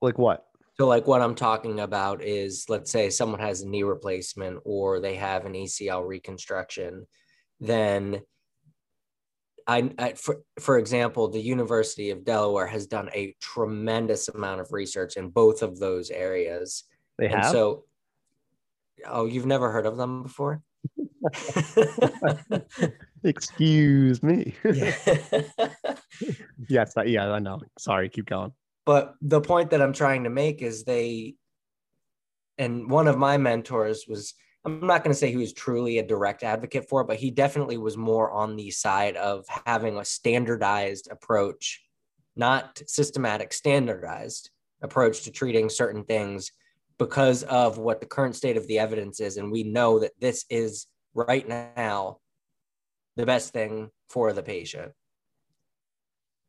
[0.00, 0.44] like what?
[0.76, 4.98] so like what i'm talking about is let's say someone has a knee replacement or
[4.98, 7.06] they have an acl reconstruction
[7.60, 8.22] then
[9.68, 14.72] I, I for, for example the university of delaware has done a tremendous amount of
[14.72, 16.82] research in both of those areas
[17.18, 17.52] They and have?
[17.52, 17.84] so,
[19.06, 20.62] oh, you've never heard of them before?
[23.24, 24.54] Excuse me.
[24.64, 24.96] Yeah.
[26.68, 27.60] yes, I, yeah, I know.
[27.78, 28.52] Sorry, keep going.
[28.84, 31.34] but the point that I'm trying to make is they,
[32.58, 34.34] and one of my mentors was
[34.64, 37.30] I'm not going to say he was truly a direct advocate for it, but he
[37.30, 41.82] definitely was more on the side of having a standardized approach,
[42.36, 46.52] not systematic, standardized approach to treating certain things
[47.06, 49.36] because of what the current state of the evidence is.
[49.36, 52.18] And we know that this is right now
[53.16, 54.92] the best thing for the patient.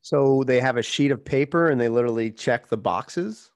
[0.03, 3.49] So they have a sheet of paper and they literally check the boxes?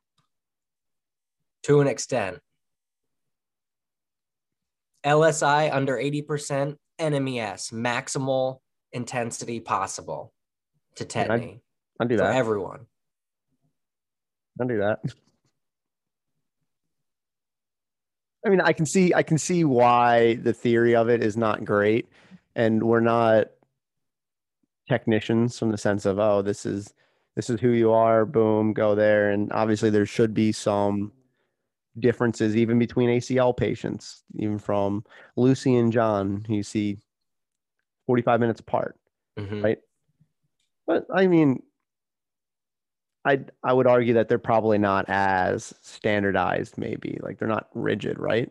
[1.63, 2.39] To an extent.
[5.05, 8.57] LSI under 80%, NMES, maximal
[8.91, 10.33] intensity possible
[10.95, 11.59] to tetany.
[11.99, 12.87] I, will do for everyone.
[14.59, 14.99] I'll do that.
[18.45, 21.65] I mean, I can see I can see why the theory of it is not
[21.65, 22.07] great,
[22.55, 23.47] and we're not
[24.87, 26.93] technicians from the sense of oh, this is
[27.35, 31.11] this is who you are, boom, go there, and obviously there should be some
[31.99, 35.03] differences even between ACL patients, even from
[35.35, 36.97] Lucy and John, you see
[38.05, 38.97] 45 minutes apart,
[39.37, 39.63] mm-hmm.
[39.63, 39.77] right?
[40.85, 41.61] But I mean,
[43.27, 46.77] I I would argue that they're probably not as standardized.
[46.77, 48.49] Maybe like they're not rigid, right?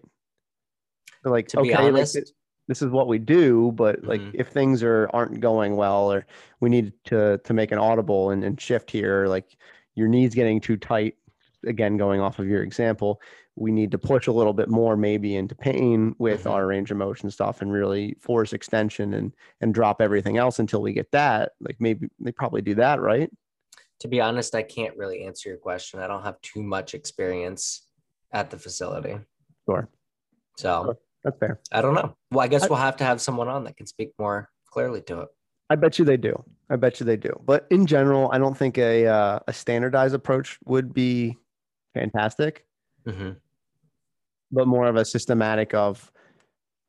[1.23, 2.25] They're like to okay, honest, like,
[2.69, 4.41] this is what we do, but like mm-hmm.
[4.41, 6.27] if things are aren't going well, or
[6.61, 9.57] we need to to make an audible and, and shift here, like
[9.95, 11.17] your knees getting too tight,
[11.67, 13.21] again going off of your example
[13.57, 16.51] we need to push a little bit more maybe into pain with mm-hmm.
[16.51, 20.83] our range of motion stuff and really force extension and and drop everything else until
[20.83, 23.31] we get that like maybe they probably do that right
[24.01, 27.87] to be honest i can't really answer your question i don't have too much experience
[28.33, 29.19] at the facility
[29.69, 29.89] sure
[30.57, 30.99] so sure.
[31.25, 33.65] that's fair i don't know well i guess I, we'll have to have someone on
[33.65, 35.29] that can speak more clearly to it
[35.69, 36.43] I bet you they do.
[36.71, 37.41] I bet you they do.
[37.45, 41.37] But in general, I don't think a uh, a standardized approach would be
[41.95, 42.65] fantastic.
[43.07, 43.31] Mm-hmm.
[44.53, 46.11] But more of a systematic of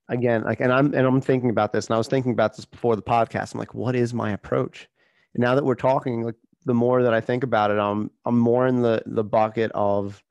[0.09, 2.65] again, like and I'm and I'm thinking about this, and I was thinking about this
[2.65, 3.53] before the podcast.
[3.53, 4.87] I'm like, what is my approach?
[5.33, 6.35] And now that we're talking, like
[6.67, 10.21] the more that I think about it, I'm I'm more in the the bucket of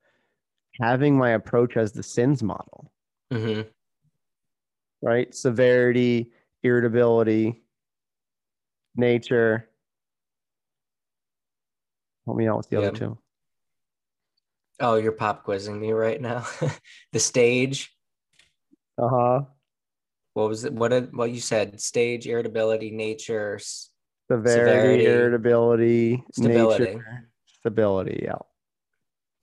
[0.78, 2.92] having my approach as the SINS model.
[3.32, 3.62] Mm-hmm.
[5.02, 5.34] Right?
[5.34, 6.30] Severity,
[6.62, 7.64] irritability,
[8.94, 9.68] nature.
[12.26, 13.18] Help me out with the other two.
[14.78, 16.46] Oh, you're pop quizzing me right now.
[17.12, 17.96] the stage.
[18.98, 19.40] Uh huh.
[20.34, 20.74] What was it?
[20.74, 21.80] What did what you said?
[21.80, 23.58] Stage, irritability, nature,
[24.30, 28.20] severity, severity irritability, stability, nature, stability.
[28.24, 28.34] Yeah.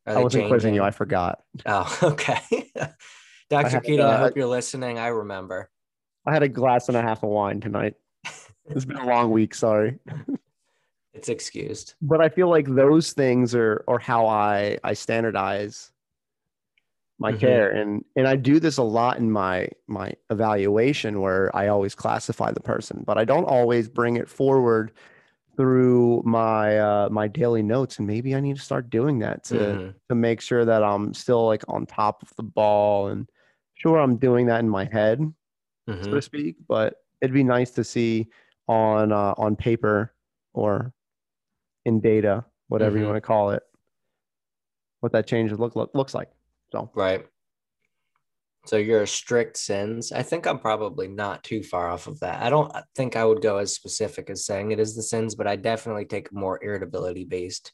[0.05, 0.49] I wasn't changing?
[0.49, 0.83] quizzing you.
[0.83, 1.43] I forgot.
[1.65, 2.71] Oh, okay.
[3.49, 3.79] Dr.
[3.81, 4.99] Keating, I hope you're listening.
[4.99, 5.69] I remember.
[6.25, 7.95] I had a glass and a half of wine tonight.
[8.65, 9.53] It's been a long week.
[9.53, 9.99] Sorry.
[11.13, 11.95] it's excused.
[12.01, 15.91] But I feel like those things are or how I I standardize
[17.19, 17.39] my mm-hmm.
[17.39, 21.95] care and and I do this a lot in my my evaluation where I always
[21.95, 24.91] classify the person, but I don't always bring it forward
[25.55, 29.55] through my uh my daily notes and maybe I need to start doing that to
[29.55, 29.89] mm-hmm.
[30.09, 33.29] to make sure that I'm still like on top of the ball and
[33.75, 35.19] sure I'm doing that in my head
[35.89, 36.03] mm-hmm.
[36.03, 38.29] so to speak, but it'd be nice to see
[38.67, 40.13] on uh, on paper
[40.53, 40.93] or
[41.85, 43.01] in data, whatever mm-hmm.
[43.01, 43.63] you want to call it,
[45.01, 46.29] what that change look, look looks like.
[46.73, 47.25] So right.
[48.65, 50.11] So you're a strict SINS.
[50.11, 52.41] I think I'm probably not too far off of that.
[52.41, 55.47] I don't think I would go as specific as saying it is the SINS, but
[55.47, 57.73] I definitely take a more irritability based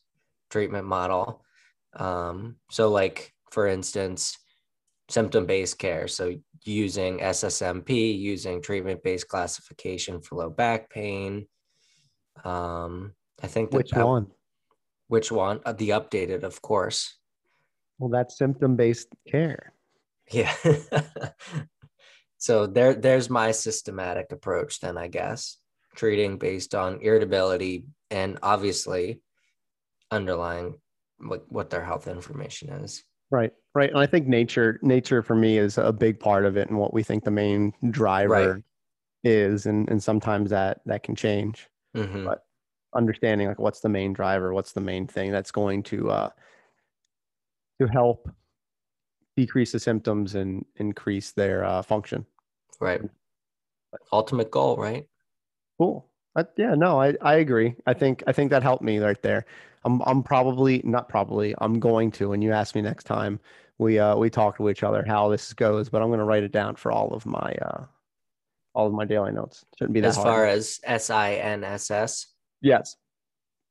[0.49, 1.45] treatment model.
[1.95, 4.37] Um, so like for instance,
[5.09, 6.07] symptom based care.
[6.07, 6.35] So
[6.65, 11.47] using SSMP, using treatment based classification for low back pain.
[12.43, 14.27] Um, I think which one?
[15.07, 15.61] Which one?
[15.65, 17.18] Uh, the updated, of course.
[17.99, 19.73] Well, that's symptom based care.
[20.31, 20.53] Yeah.
[22.37, 24.79] so there, there's my systematic approach.
[24.79, 25.57] Then I guess
[25.95, 29.21] treating based on irritability and obviously
[30.11, 30.75] underlying
[31.19, 33.03] what what their health information is.
[33.31, 33.89] Right, right.
[33.89, 36.93] And I think nature, nature for me is a big part of it, and what
[36.93, 38.63] we think the main driver right.
[39.23, 41.67] is, and and sometimes that that can change.
[41.95, 42.25] Mm-hmm.
[42.25, 42.43] But
[42.95, 46.29] understanding like what's the main driver, what's the main thing that's going to uh,
[47.79, 48.29] to help
[49.37, 52.25] decrease the symptoms and increase their uh, function.
[52.79, 53.01] Right.
[54.11, 55.07] Ultimate goal, right?
[55.77, 56.05] Cool.
[56.57, 57.75] yeah, no, I, I agree.
[57.87, 59.45] I think I think that helped me right there.
[59.85, 62.29] I'm I'm probably not probably I'm going to.
[62.29, 63.39] When you ask me next time,
[63.77, 66.43] we uh we talk to each other how this goes, but I'm going to write
[66.43, 67.85] it down for all of my uh
[68.75, 69.65] all of my daily notes.
[69.77, 70.27] Shouldn't be that as hard.
[70.27, 72.27] far as S I N S S.
[72.61, 72.97] Yes.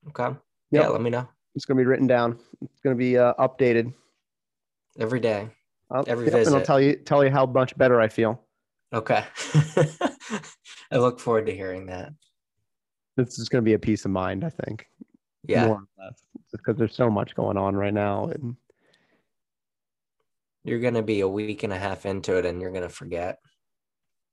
[0.09, 0.35] Okay.
[0.71, 0.83] Yep.
[0.83, 1.29] Yeah, let me know.
[1.59, 2.39] It's going to be written down.
[2.63, 3.93] It's going to be uh, updated
[4.97, 5.49] every day.
[5.91, 8.41] I'll, Every yep, and I'll tell you tell you how much better I feel.
[8.93, 9.25] Okay.
[10.93, 12.13] I look forward to hearing that.
[13.17, 14.87] This is going to be a peace of mind, I think.
[15.49, 15.67] Yeah.
[15.67, 18.55] more or less, because there's so much going on right now, and
[20.63, 22.89] You're going to be a week and a half into it and you're going to
[22.89, 23.41] forget.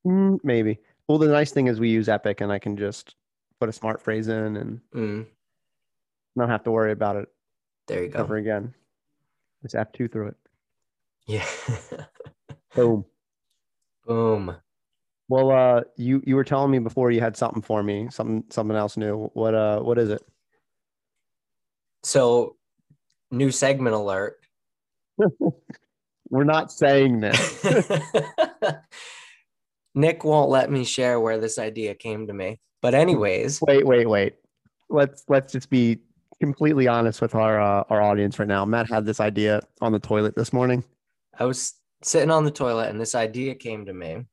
[0.05, 0.78] mm, maybe.
[1.07, 3.15] Well, the nice thing is we use Epic, and I can just
[3.59, 5.26] put a smart phrase in and Mm,
[6.36, 7.29] not have to worry about it
[7.88, 8.19] there you go.
[8.19, 8.73] ever again.
[9.61, 10.36] Just F two through it.
[11.27, 11.45] Yeah.
[12.75, 13.05] Boom.
[14.05, 14.55] Boom.
[15.27, 18.77] Well, uh, you you were telling me before you had something for me, something something
[18.77, 19.29] else new.
[19.33, 20.21] What uh, what is it?
[22.03, 22.57] So,
[23.31, 24.38] new segment alert.
[26.29, 27.65] We're not saying this.
[29.95, 32.59] Nick won't let me share where this idea came to me.
[32.81, 34.36] But anyways, wait, wait, wait.
[34.89, 35.99] Let's let's just be
[36.39, 38.65] completely honest with our uh, our audience right now.
[38.65, 40.83] Matt had this idea on the toilet this morning.
[41.38, 41.73] I was
[42.03, 44.25] sitting on the toilet and this idea came to me.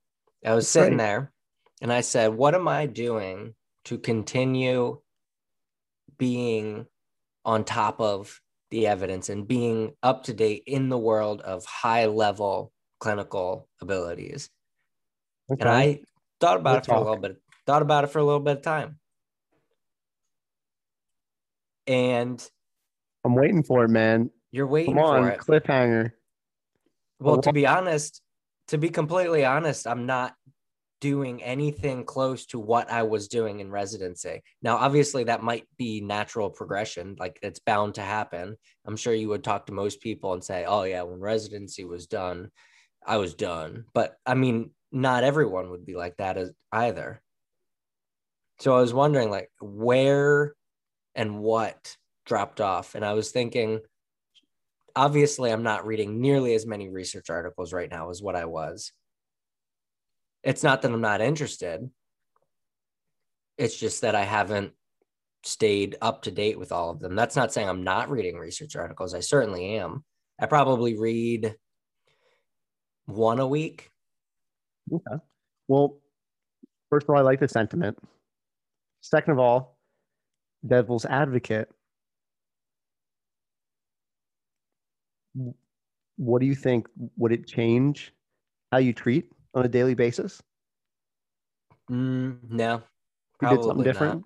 [0.44, 1.04] I was sitting Great.
[1.04, 1.32] there
[1.80, 5.00] and I said, What am I doing to continue
[6.18, 6.86] being
[7.44, 8.40] on top of
[8.70, 14.48] the evidence and being up to date in the world of high level clinical abilities?
[15.48, 16.00] And I
[16.40, 17.36] thought about it for a little bit,
[17.66, 18.98] thought about it for a little bit of time.
[21.86, 22.44] And
[23.24, 24.30] I'm waiting for it, man.
[24.50, 25.40] you're waiting Come on, for it.
[25.40, 26.12] cliffhanger.
[27.20, 28.20] Well, to be honest,
[28.68, 30.34] to be completely honest, I'm not
[31.00, 34.40] doing anything close to what I was doing in residency.
[34.62, 38.56] Now, obviously, that might be natural progression, like it's bound to happen.
[38.86, 42.06] I'm sure you would talk to most people and say, oh, yeah, when residency was
[42.06, 42.50] done,
[43.04, 43.84] I was done.
[43.94, 47.20] But I mean, not everyone would be like that as either.
[48.60, 50.54] So I was wondering, like, where
[51.14, 51.96] and what
[52.26, 52.94] dropped off.
[52.94, 53.80] And I was thinking,
[54.94, 58.92] obviously I'm not reading nearly as many research articles right now as what I was.
[60.42, 61.88] It's not that I'm not interested.
[63.58, 64.72] It's just that I haven't
[65.44, 67.14] stayed up to date with all of them.
[67.14, 69.14] That's not saying I'm not reading research articles.
[69.14, 70.04] I certainly am.
[70.40, 71.54] I probably read
[73.06, 73.90] one a week.
[74.92, 75.22] Okay.
[75.68, 75.98] Well,
[76.90, 77.98] first of all, I like the sentiment.
[79.00, 79.76] Second of all,
[80.66, 81.68] devil's advocate.
[86.16, 86.88] What do you think?
[87.16, 88.12] Would it change
[88.70, 90.42] how you treat on a daily basis?
[91.90, 93.84] Mm, no, You did probably something not.
[93.84, 94.24] different?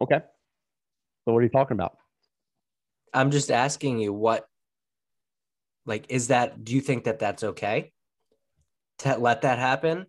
[0.00, 0.20] Okay.
[1.24, 1.98] So what are you talking about?
[3.12, 4.46] I'm just asking you what,
[5.84, 7.92] like, is that, do you think that that's okay
[8.98, 10.06] to let that happen?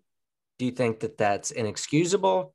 [0.60, 2.54] Do you think that that's inexcusable?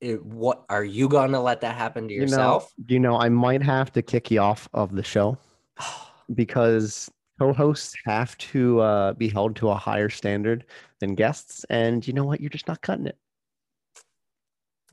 [0.00, 2.72] It- what are you going to let that happen to You know, yourself?
[2.86, 5.38] you know, I might have to kick you off of the show
[6.34, 10.64] because co-hosts have to uh, be held to a higher standard
[11.00, 12.40] than guests, and you know what?
[12.40, 13.16] You're just not cutting it.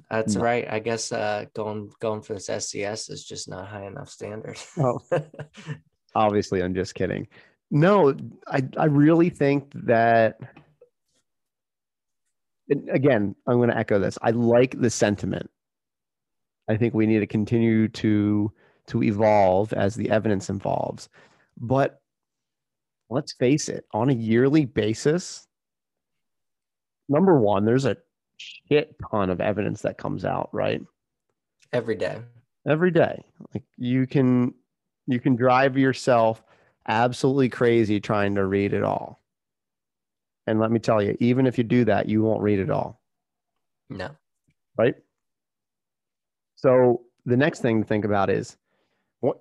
[0.10, 0.42] That's No.
[0.42, 0.68] right.
[0.70, 4.58] I guess uh, going going for this SCS is just not high enough standard.
[4.78, 5.00] Oh.
[6.16, 7.28] Obviously, I'm just kidding.
[7.72, 8.16] No,
[8.48, 10.38] I I really think that.
[12.70, 14.18] And Again, I'm going to echo this.
[14.22, 15.50] I like the sentiment.
[16.70, 18.52] I think we need to continue to
[18.88, 21.10] to evolve as the evidence evolves,
[21.58, 22.02] but
[23.10, 23.86] let's face it.
[23.94, 25.48] On a yearly basis,
[27.10, 27.98] number one, there's a
[28.38, 30.82] shit ton of evidence that comes out, right?
[31.74, 32.20] Every day.
[32.68, 34.54] every day like you can
[35.08, 36.44] you can drive yourself
[36.88, 39.22] absolutely crazy trying to read it all
[40.48, 43.02] and let me tell you even if you do that you won't read it all
[43.90, 44.10] No.
[44.78, 44.96] right
[46.56, 48.58] so the next thing to think about is
[49.20, 49.40] what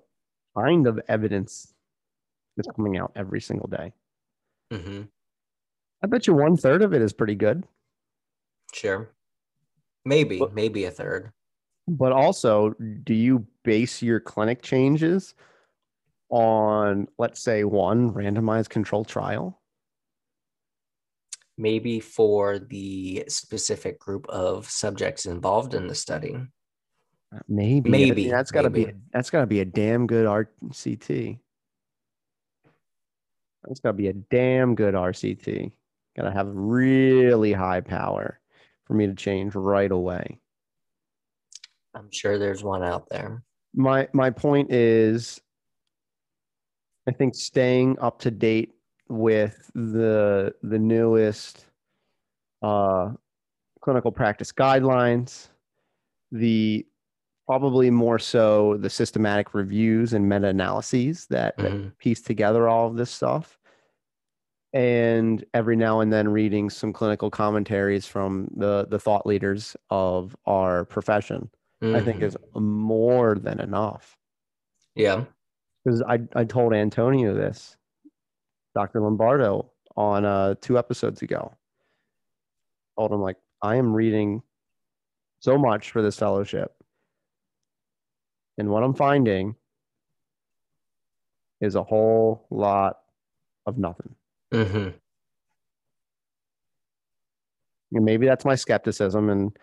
[0.57, 1.73] kind of evidence
[2.57, 3.93] is coming out every single day
[4.71, 5.03] hmm
[6.03, 7.65] i bet you one third of it is pretty good
[8.73, 9.07] Sure.
[10.03, 11.31] Maybe, But- maybe a third.
[11.87, 12.71] but also
[13.03, 15.33] do you base your clinic changes
[16.29, 19.61] on let's say one randomized control trial
[21.57, 26.35] Maybe for the specific group of subjects involved in the study.
[27.47, 27.89] Maybe.
[27.89, 31.39] I Maybe, mean, that's got to be that's got to be a damn good RCT.
[33.63, 35.71] That's got to be a damn good RCT.
[36.15, 38.39] Got to have really high power
[38.85, 40.39] for me to change right away.
[41.93, 43.43] I'm sure there's one out there.
[43.73, 45.41] My my point is
[47.07, 48.73] I think staying up to date
[49.07, 51.65] with the the newest
[52.61, 53.11] uh
[53.81, 55.49] clinical practice guidelines,
[56.31, 56.85] the
[57.45, 61.95] probably more so the systematic reviews and meta analyses that, that Mhm.
[61.99, 63.59] piece together all of this stuff.
[64.73, 70.35] And every now and then reading some clinical commentaries from the, the thought leaders of
[70.47, 71.51] our profession,
[71.83, 72.23] I think Mhm.
[72.23, 74.17] is more than enough.
[74.95, 75.25] yeah.
[75.83, 77.77] Because I, I told Antonio this,
[78.75, 79.01] Dr.
[79.01, 81.55] Lombardo, on uh, two episodes ago.
[82.97, 84.43] Told him, like, I am reading
[85.39, 86.73] so much for this fellowship.
[88.57, 89.55] And what I'm finding
[91.61, 92.99] is a whole lot
[93.65, 94.15] of nothing.
[94.51, 94.89] hmm
[97.91, 99.29] And maybe that's my skepticism.
[99.29, 99.57] And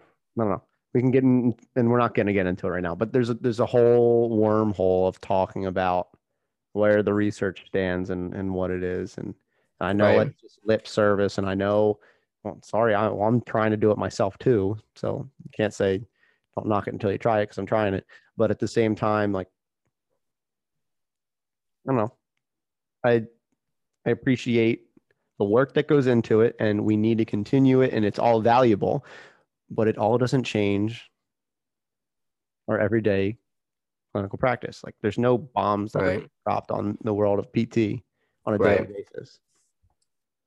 [0.00, 0.62] I don't know.
[0.94, 2.94] We can get in, and we're not going to get into it right now.
[2.94, 6.08] But there's a, there's a whole wormhole of talking about
[6.72, 9.16] where the research stands and and what it is.
[9.18, 9.34] And
[9.80, 10.28] I know Right.
[10.28, 11.98] it's just lip service, and I know.
[12.44, 14.76] Well, sorry, I, well, I'm trying to do it myself too.
[14.96, 16.02] So you can't say
[16.56, 18.06] don't knock it until you try it because I'm trying it.
[18.36, 19.48] But at the same time, like
[21.86, 22.12] I don't know.
[23.04, 23.24] I
[24.06, 24.86] I appreciate
[25.38, 28.40] the work that goes into it, and we need to continue it, and it's all
[28.40, 29.04] valuable
[29.70, 31.10] but it all doesn't change
[32.68, 33.38] our everyday
[34.12, 34.82] clinical practice.
[34.84, 38.02] Like there's no bombs that are dropped on the world of PT
[38.44, 38.86] on a Right.
[38.86, 39.40] daily basis.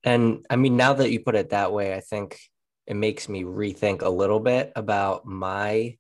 [0.03, 2.39] And I mean, now that you put it that way, I think
[2.86, 5.97] it makes me rethink a little bit about my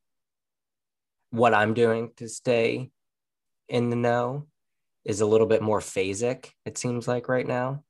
[1.31, 2.91] what I'm doing to stay
[3.67, 4.47] in the know
[5.03, 7.83] is a little bit more phasic, it seems like right now.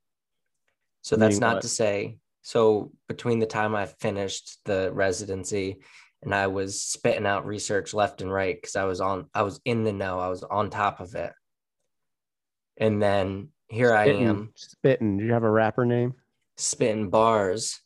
[1.02, 1.62] So that's not what?
[1.62, 2.18] to say.
[2.42, 5.80] So between the time I finished the residency
[6.26, 9.62] and I was spitting out research left and right because I was on I was
[9.64, 11.32] in the know, I was on top of it.
[12.78, 15.18] And then here I am Spitting.
[15.18, 16.16] Do you have a rapper name?
[16.58, 17.80] spitting bars.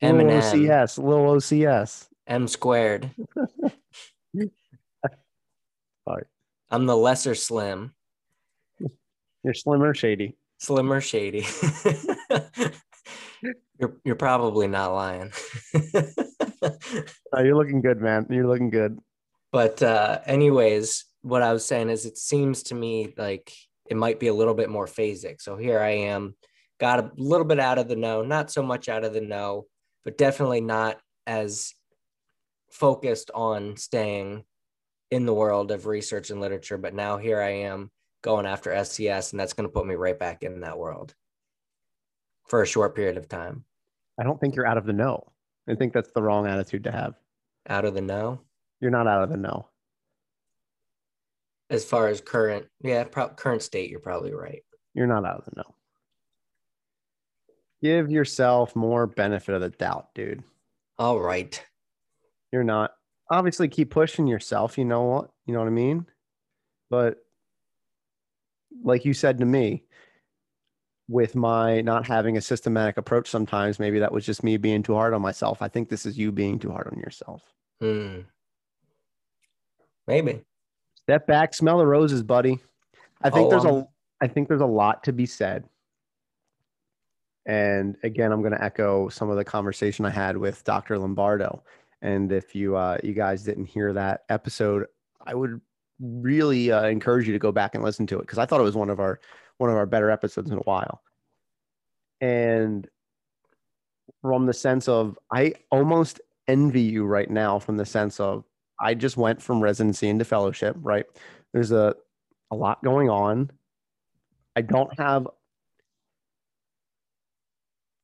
[0.00, 0.98] Little Eminem, OCS.
[0.98, 2.08] Little OCS.
[2.26, 3.10] M squared.
[6.08, 6.24] Sorry.
[6.70, 7.92] I'm the lesser slim,
[9.44, 10.36] You're slimmer shady.
[10.58, 11.46] slimmer shady.
[13.78, 15.32] you're you're probably not lying.
[17.32, 18.26] You're looking good, man.
[18.30, 18.98] You're looking good.
[19.52, 23.52] but uh anyways, what I was saying is it seems to me like
[23.88, 25.40] it might be a little bit more phasic.
[25.40, 26.34] So here I am,
[26.80, 29.66] got a little bit out of the know, not so much out of the know,
[30.04, 31.74] but definitely not as
[32.70, 34.44] focused on staying
[35.10, 36.78] in the world of research and literature.
[36.78, 37.90] But now here I am
[38.22, 41.14] going after SCS, and that's going to put me right back in that world
[42.48, 43.64] for a short period of time.
[44.18, 45.31] I don't think you're out of the know.
[45.68, 47.14] I think that's the wrong attitude to have.
[47.68, 48.40] Out of the know
[48.80, 49.68] You're not out of the know.
[51.70, 54.62] as far as current, yeah, pro- current state, you're probably right.
[54.94, 55.74] You're not out of the know.
[57.80, 60.42] Give yourself more benefit of the doubt, dude.
[60.98, 61.60] All right.
[62.52, 62.92] You're not.
[63.30, 64.76] Obviously, keep pushing yourself.
[64.76, 65.30] You know what?
[65.46, 66.06] You know what I mean?
[66.90, 67.18] But
[68.84, 69.84] like you said to me,
[71.12, 74.94] with my not having a systematic approach, sometimes maybe that was just me being too
[74.94, 75.60] hard on myself.
[75.60, 77.42] I think this is you being too hard on yourself.
[77.80, 78.20] Hmm.
[80.06, 80.42] Maybe.
[81.02, 82.58] Step back, smell the roses, buddy.
[83.22, 83.88] I think Oh, there's um, a
[84.22, 85.64] I think there's a lot to be said.
[87.44, 90.96] And again, I'm going to echo some of the conversation I had with Dr.
[90.96, 91.62] Lombardo.
[92.00, 94.86] And if you uh, you guys didn't hear that episode,
[95.24, 95.60] I would
[96.00, 98.64] really uh, encourage you to go back and listen to it because I thought it
[98.64, 99.20] was one of our
[99.62, 101.00] one of our better episodes in a while.
[102.20, 102.86] And
[104.20, 108.44] from the sense of I almost envy you right now from the sense of
[108.80, 111.06] I just went from residency into fellowship, right?
[111.52, 111.94] There's a
[112.50, 113.50] a lot going on.
[114.56, 115.28] I don't have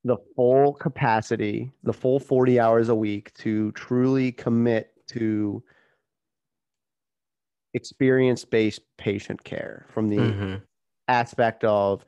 [0.04, 5.62] the full capacity, the full 40 hours a week to truly commit to
[7.74, 10.62] experience based patient care from the Mhm.
[11.08, 12.04] Aspect of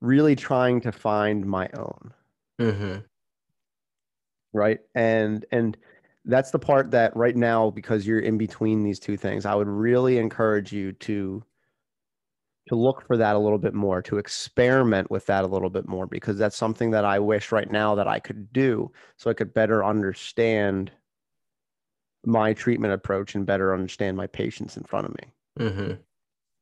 [0.00, 2.12] really trying to find my own
[2.58, 3.04] Mhm.
[4.52, 5.76] right and and
[6.26, 9.68] that's the part that right now because you're in between these two things i would
[9.68, 11.42] really encourage you to
[12.68, 15.88] to look for that a little bit more to experiment with that a little bit
[15.88, 19.34] more because that's something that i wish right now that i could do so i
[19.34, 20.90] could better understand
[22.24, 26.02] my treatment approach and better understand my patients in front of me Mhm.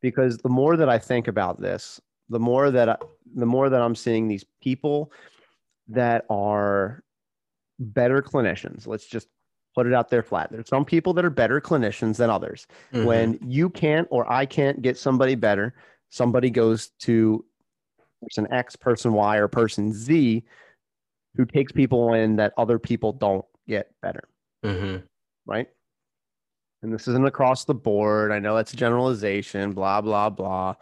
[0.00, 2.96] Because the more that I think about this, the more that I,
[3.34, 5.12] the more that I'm seeing these people
[5.88, 7.02] that are
[7.78, 8.86] better clinicians.
[8.86, 9.28] Let's just
[9.74, 10.50] put it out there flat.
[10.50, 12.66] There's some people that are better clinicians than others.
[12.92, 13.04] Mhm.
[13.04, 15.74] When you can't or I can't get somebody better,
[16.10, 17.44] somebody goes to
[18.22, 20.44] person X, person Y, or person Z
[21.36, 24.24] who takes people in that other people don't get better
[24.64, 25.04] Mhm.
[25.46, 25.68] right?
[26.82, 28.32] And this isn't across the board.
[28.32, 30.74] I know that's a generalization, blah, blah, blah.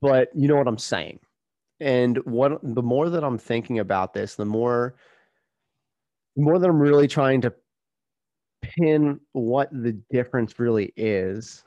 [0.00, 1.20] But you know what I'm saying.
[1.80, 4.94] And what the more that I'm thinking about this, the more
[6.36, 7.52] the more that I'm really trying to
[8.62, 11.64] pin what the difference really is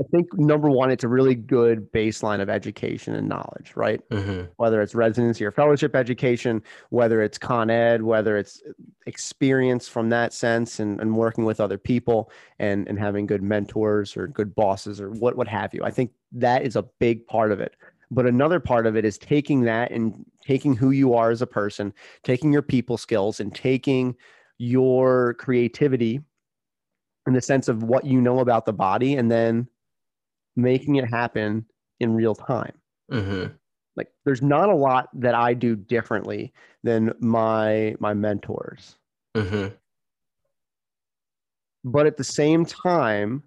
[0.00, 4.00] I think number one, it's a really good baseline of education and knowledge, right?
[4.08, 4.46] Mm-hmm.
[4.56, 8.62] Whether it's residency or fellowship education, whether it's Con Ed, whether it's
[9.06, 14.16] experience from that sense and, and working with other people and, and having good mentors
[14.16, 15.84] or good bosses or what, what have you.
[15.84, 17.76] I think that is a big part of it.
[18.10, 21.46] But another part of it is taking that and taking who you are as a
[21.46, 24.16] person, taking your people skills and taking
[24.56, 26.20] your creativity
[27.26, 29.68] in the sense of what you know about the body and then
[30.56, 31.66] making it happen
[32.00, 32.74] in real time.
[33.10, 33.52] Mm-hmm.
[33.96, 38.96] Like there's not a lot that I do differently than my my mentors.
[39.36, 39.74] Mm-hmm.
[41.84, 43.42] But at the same time,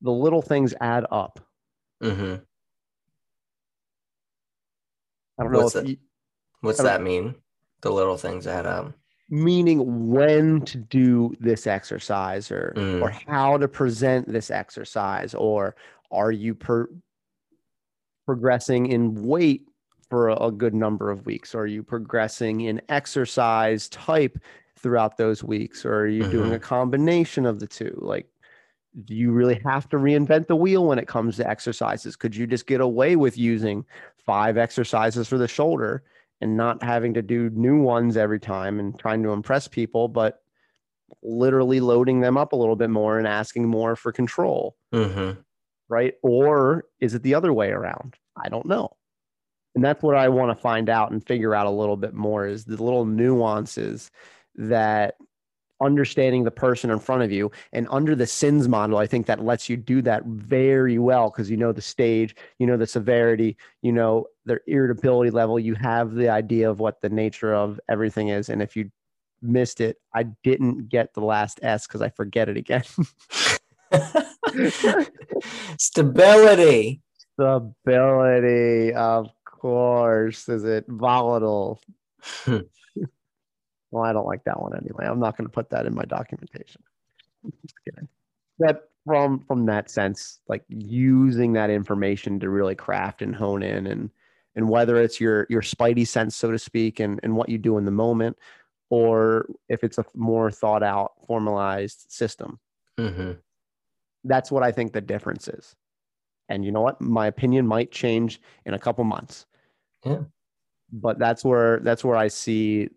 [0.00, 1.40] the little things add up.
[2.02, 2.36] Mm-hmm.
[5.38, 5.80] I don't what's know.
[5.82, 5.96] That, you,
[6.60, 7.34] what's that mean?
[7.82, 8.92] The little things add up
[9.28, 13.00] meaning when to do this exercise or mm.
[13.00, 15.74] or how to present this exercise or
[16.10, 16.90] are you per-
[18.26, 19.62] progressing in weight
[20.10, 24.38] for a, a good number of weeks are you progressing in exercise type
[24.78, 26.32] throughout those weeks or are you mm-hmm.
[26.32, 28.26] doing a combination of the two like
[29.06, 32.46] do you really have to reinvent the wheel when it comes to exercises could you
[32.46, 33.84] just get away with using
[34.26, 36.02] five exercises for the shoulder
[36.42, 40.40] and not having to do new ones every time and trying to impress people, but
[41.22, 44.76] literally loading them up a little bit more and asking more for control.
[44.92, 45.40] Mm-hmm.
[45.88, 46.14] Right.
[46.22, 48.16] Or is it the other way around?
[48.36, 48.96] I don't know.
[49.74, 52.46] And that's what I want to find out and figure out a little bit more
[52.46, 54.10] is the little nuances
[54.56, 55.14] that
[55.82, 57.50] understanding the person in front of you.
[57.72, 61.50] And under the SINS model i think that lets you do that very well because
[61.50, 65.58] you know the stage you know the severity you know their irritability level.
[65.58, 68.48] You have the idea of what the nature of everything is.
[68.48, 68.90] And if you
[69.42, 72.84] missed it i didn't get the last s because i forget it again.
[75.78, 77.02] Stability.
[77.34, 81.80] Stability of course is it volatile
[83.92, 85.06] Well, I don't like that one anyway.
[85.06, 86.82] I'm not going to put that in my documentation.
[87.62, 88.08] Just kidding.
[88.58, 93.86] But from from that sense, like using that information to really craft and hone in
[93.86, 94.10] and
[94.56, 97.78] and whether it's your your spidey sense, so to speak, and, and what you do
[97.78, 98.36] in the moment,
[98.90, 102.58] or if it's a more thought out, formalized system.
[102.98, 103.32] Mm-hmm.
[104.24, 105.74] That's what I think the difference is.
[106.48, 107.00] And you know what?
[107.00, 109.46] My opinion might change in a couple months.
[110.04, 110.20] Yeah.
[110.92, 112.90] But that's where that's where I see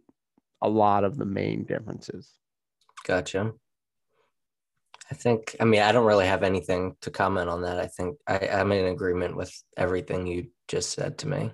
[0.61, 2.31] a lot of the main differences.
[3.05, 3.53] Gotcha.
[5.11, 7.79] I think, I mean, I don't really have anything to comment on that.
[7.79, 11.51] I think I, I'm in agreement with everything you just said to me.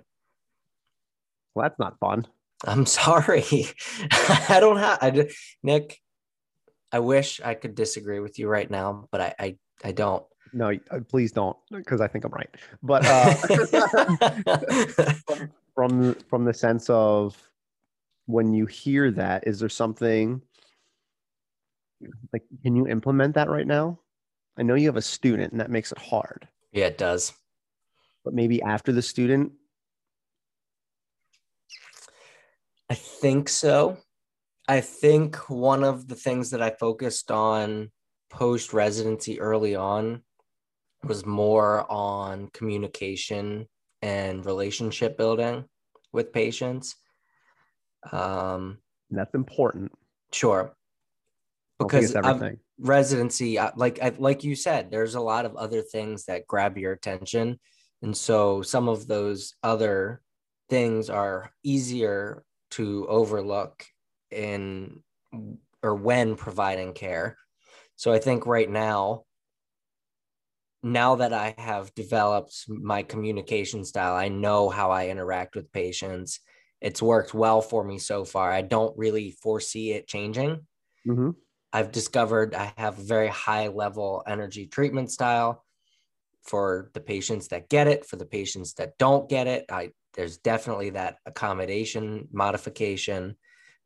[1.53, 2.27] Well, that's not fun.
[2.65, 3.43] I'm sorry.
[4.49, 5.99] I don't have, I just, Nick,
[6.91, 10.23] I wish I could disagree with you right now, but I, I, I don't.
[10.53, 12.49] No, uh, please don't, because I think I'm right.
[12.83, 13.33] But uh,
[15.75, 17.37] from from the sense of
[18.31, 20.41] when you hear that, is there something
[22.33, 23.99] like can you implement that right now?
[24.57, 26.47] I know you have a student and that makes it hard.
[26.71, 27.33] Yeah, it does.
[28.23, 29.51] But maybe after the student?
[32.89, 33.97] I think so.
[34.67, 37.91] I think one of the things that I focused on
[38.29, 40.23] post residency early on
[41.03, 43.67] was more on communication
[44.01, 45.65] and relationship building
[46.13, 46.95] with patients.
[48.11, 48.77] Um,
[49.09, 49.91] that's important.
[50.31, 50.73] Sure.
[51.79, 52.15] Because
[52.79, 57.59] residency, like like you said, there's a lot of other things that grab your attention,
[58.03, 60.21] and so some of those other
[60.69, 63.83] things are easier to overlook
[64.29, 65.01] in
[65.83, 67.37] or when providing care.
[67.95, 69.25] So I think right now,
[70.83, 76.39] now that I have developed my communication style, I know how I interact with patients
[76.81, 78.51] it's worked well for me so far.
[78.51, 80.65] I don't really foresee it changing.
[81.07, 81.29] Mm-hmm.
[81.71, 85.63] I've discovered I have a very high level energy treatment style
[86.43, 88.05] for the patients that get it.
[88.05, 93.37] For the patients that don't get it, I there's definitely that accommodation modification.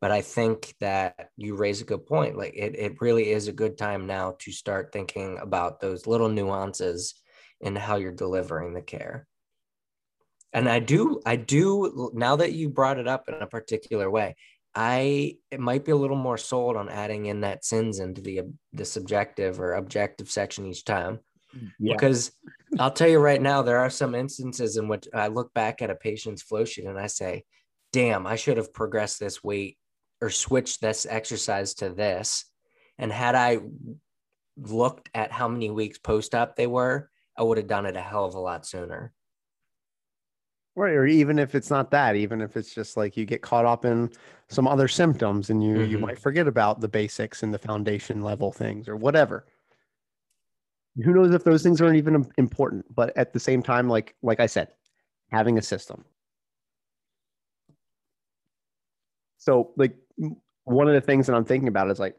[0.01, 2.37] But I think that you raise a good point.
[2.37, 6.29] Like it, it really is a good time now to start thinking about those little
[6.29, 7.15] nuances
[7.61, 9.27] in how you're delivering the care
[10.55, 14.35] and i do i do now that you brought it up in a particular way
[14.75, 18.41] I it might be a little more sold on adding in that sins into the
[18.73, 21.19] the subjective or objective section each time.
[21.79, 21.93] Yeah.
[21.93, 22.33] Because
[22.77, 25.89] I'll tell you right now, there are some instances in which I look back at
[25.89, 27.45] a patient's flow sheet and I say,
[27.93, 29.77] damn, I should have progressed this weight
[30.21, 32.45] or switched this exercise to this.
[32.97, 33.59] And had I
[34.57, 38.01] looked at how many weeks post op they were, I would have done it a
[38.01, 39.13] hell of a lot sooner.
[40.75, 40.93] Right.
[40.93, 43.85] Or even if it's not that, even if it's just like you get caught up
[43.85, 44.11] in
[44.49, 45.91] some other symptoms and you mm-hmm.
[45.91, 49.45] you might forget about the basics and the foundation level things or whatever.
[51.03, 54.41] Who knows if those things aren't even important, but at the same time, like like
[54.41, 54.67] I said,
[55.31, 56.03] having a system.
[59.37, 59.95] So like
[60.65, 62.17] one of the things that I'm thinking about is like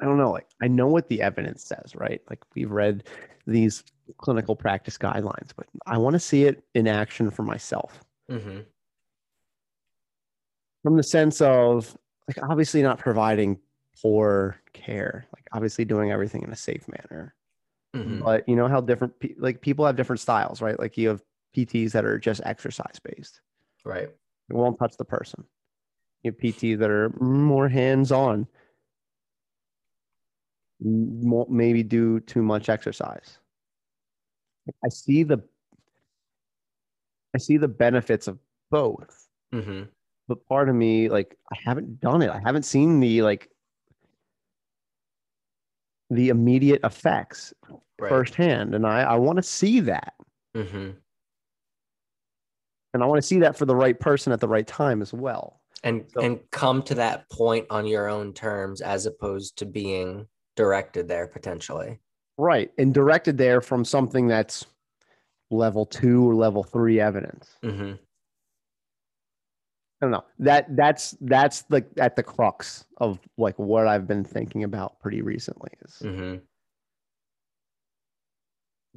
[0.00, 2.22] I don't know, like I know what the evidence says, right?
[2.28, 3.04] Like we've read
[3.46, 3.84] these
[4.18, 8.02] clinical practice guidelines, but I want to see it in action for myself.
[8.30, 8.60] Mm-hmm.
[10.82, 11.96] From the sense of
[12.26, 13.58] like obviously not providing
[14.00, 17.34] poor care, like obviously doing everything in a safe manner.
[17.94, 18.22] Mm-hmm.
[18.22, 20.78] But you know how different pe- like people have different styles, right?
[20.78, 21.22] Like you have
[21.56, 23.40] PTs that are just exercise based,
[23.84, 24.08] right?
[24.48, 25.44] It won't touch the person.
[26.22, 28.46] You have PTs that are more hands on
[30.82, 33.38] maybe do too much exercise.
[34.84, 35.42] I see the
[37.34, 38.38] I see the benefits of
[38.70, 39.28] both.
[39.52, 39.84] Mm-hmm.
[40.28, 42.30] But part of me, like, I haven't done it.
[42.30, 43.48] I haven't seen the like
[46.08, 47.52] the immediate effects
[47.98, 48.08] right.
[48.08, 50.14] firsthand, and I I want to see that.
[50.56, 50.90] Mm-hmm.
[52.92, 55.12] And I want to see that for the right person at the right time as
[55.12, 55.60] well.
[55.84, 60.26] And so, and come to that point on your own terms, as opposed to being
[60.60, 61.98] directed there potentially.
[62.36, 62.70] Right.
[62.76, 64.66] And directed there from something that's
[65.50, 67.56] level two or level three evidence.
[67.64, 67.92] Mm-hmm.
[70.02, 70.24] I don't know.
[70.38, 75.22] That that's that's like at the crux of like what I've been thinking about pretty
[75.22, 76.36] recently is mm-hmm.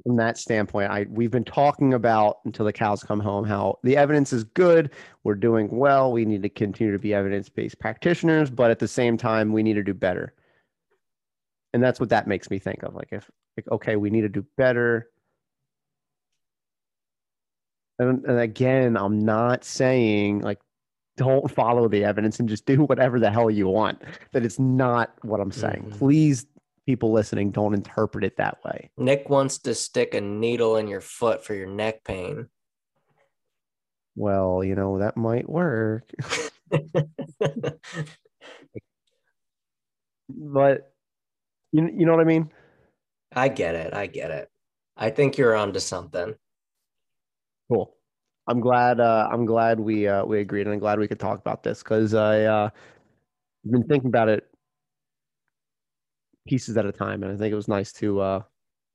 [0.05, 0.91] from that standpoint.
[0.91, 4.91] I we've been talking about until the cows come home how the evidence is good.
[5.23, 6.11] We're doing well.
[6.11, 9.63] We need to continue to be evidence based practitioners, but at the same time, we
[9.63, 10.33] need to do better
[11.73, 14.29] and that's what that makes me think of like if like okay we need to
[14.29, 15.09] do better.
[17.99, 20.59] And, and again i'm not saying like
[21.15, 24.01] don't follow the evidence and just do whatever the hell you want.
[24.31, 25.85] That it's not what i'm saying.
[25.87, 25.97] Mm-hmm.
[25.99, 26.45] please
[26.85, 28.89] people listening don't interpret it that way.
[28.97, 32.47] Nick wants to stick a needle in your foot for your neck pain.
[34.15, 36.09] Well you know that might work.
[40.29, 40.92] But
[41.73, 42.49] you, you know what I mean?
[43.35, 43.93] I get it.
[43.93, 44.49] I get it.
[44.95, 46.35] I think you're onto something.
[47.69, 47.95] Cool.
[48.47, 48.99] I'm glad.
[48.99, 51.81] Uh, I'm glad we uh, we agreed, and I'm glad we could talk about this
[51.81, 52.69] because I uh,
[53.65, 54.47] I've been thinking about it
[56.47, 58.41] pieces at a time, and I think it was nice to uh,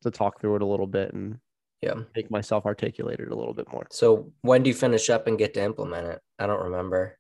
[0.03, 1.39] to talk through it a little bit and
[1.83, 3.87] yeah, make myself articulate it a little bit more.
[3.91, 6.21] So when do you finish up and get to implement it?
[6.39, 7.19] I don't remember.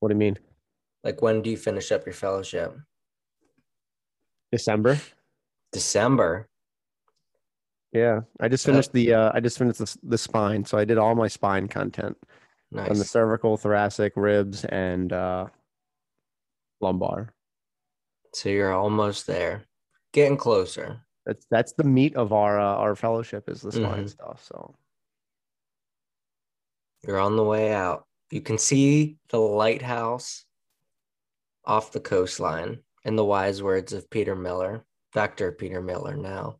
[0.00, 0.38] What do you mean?
[1.02, 2.76] Like when do you finish up your fellowship?
[4.54, 5.00] December.
[5.72, 6.48] December.
[7.92, 10.98] Yeah, I just finished the uh, I just finished the, the spine, so I did
[10.98, 12.16] all my spine content
[12.70, 12.90] nice.
[12.90, 15.46] on the cervical, thoracic, ribs, and uh,
[16.80, 17.32] lumbar.
[18.32, 19.64] So you're almost there,
[20.12, 21.00] getting closer.
[21.26, 24.06] That's that's the meat of our uh, our fellowship is the spine mm-hmm.
[24.06, 24.44] stuff.
[24.44, 24.74] So
[27.04, 28.06] you're on the way out.
[28.30, 30.44] You can see the lighthouse
[31.64, 35.52] off the coastline in the wise words of Peter Miller, Dr.
[35.52, 36.58] Peter Miller now.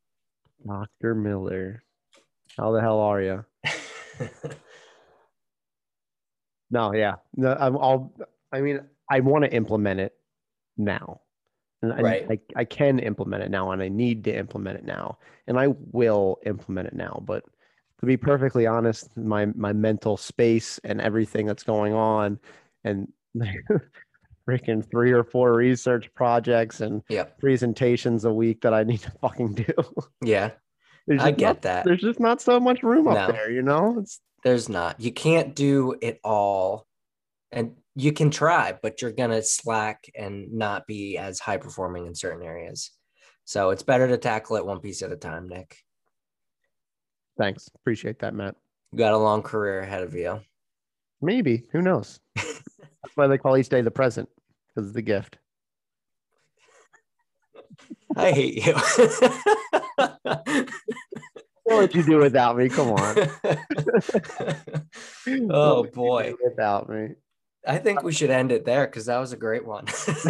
[0.66, 1.14] Dr.
[1.14, 1.82] Miller.
[2.56, 3.44] How the hell are you?
[6.70, 7.14] no, yeah.
[7.36, 8.14] No, I'm all
[8.52, 8.80] I mean,
[9.10, 10.14] I want to implement it
[10.76, 11.20] now.
[11.82, 12.26] And right.
[12.30, 15.18] I, I, I can implement it now and I need to implement it now.
[15.46, 17.22] And I will implement it now.
[17.26, 17.44] But
[18.00, 22.38] to be perfectly honest, my my mental space and everything that's going on
[22.84, 23.12] and
[24.48, 27.38] freaking three or four research projects and yep.
[27.38, 29.74] presentations a week that I need to fucking do.
[30.22, 30.50] Yeah.
[31.18, 31.84] I get not, that.
[31.84, 33.10] There's just not so much room no.
[33.10, 33.98] up there, you know?
[33.98, 35.00] It's there's not.
[35.00, 36.86] You can't do it all.
[37.52, 42.14] And you can try, but you're gonna slack and not be as high performing in
[42.14, 42.90] certain areas.
[43.44, 45.76] So it's better to tackle it one piece at a time, Nick.
[47.36, 47.68] Thanks.
[47.74, 48.56] Appreciate that, Matt.
[48.92, 50.40] You got a long career ahead of you.
[51.20, 51.64] Maybe.
[51.72, 52.20] Who knows?
[53.04, 54.28] That's why they call each day the present
[54.74, 55.38] because it's the gift.
[58.16, 58.72] I hate you.
[61.64, 62.68] what would you do without me?
[62.68, 63.16] Come on.
[65.50, 66.32] oh boy.
[66.42, 67.08] Without me.
[67.66, 69.86] I think we should end it there because that was a great one.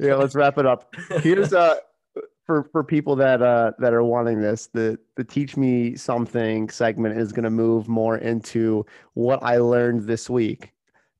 [0.00, 0.94] yeah, let's wrap it up.
[1.22, 1.76] Here's uh
[2.44, 7.18] for for people that uh that are wanting this, the the teach me something segment
[7.18, 8.84] is going to move more into
[9.14, 10.72] what I learned this week,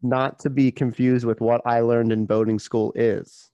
[0.02, 3.50] not to be confused with what I learned in boating school is.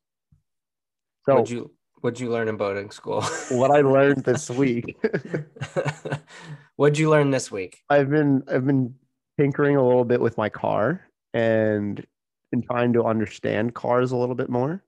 [1.24, 1.70] So what'd you
[2.00, 3.22] what'd you learn in boating school?
[3.50, 4.96] what I learned this week.
[6.76, 7.82] what'd you learn this week?
[7.88, 8.94] I've been I've been
[9.38, 11.00] tinkering a little bit with my car
[11.32, 12.04] and
[12.52, 14.82] in trying to understand cars a little bit more.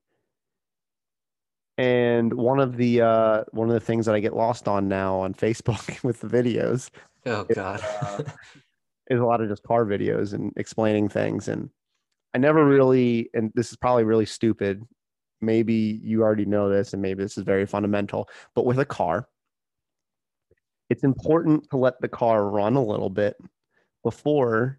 [1.78, 5.16] And one of the uh, one of the things that I get lost on now
[5.16, 6.90] on Facebook with the videos.
[7.26, 7.80] Oh God.
[7.80, 8.22] is, uh,
[9.08, 11.48] is a lot of just car videos and explaining things.
[11.48, 11.70] And
[12.34, 14.82] I never really, and this is probably really stupid.
[15.40, 18.28] Maybe you already know this, and maybe this is very fundamental.
[18.54, 19.28] But with a car,
[20.88, 23.36] it's important to let the car run a little bit
[24.02, 24.78] before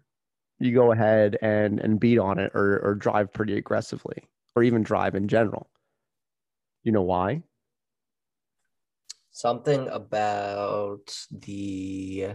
[0.58, 4.24] you go ahead and and beat on it or or drive pretty aggressively
[4.56, 5.70] or even drive in general.
[6.82, 7.42] You know why?
[9.30, 12.30] Something about the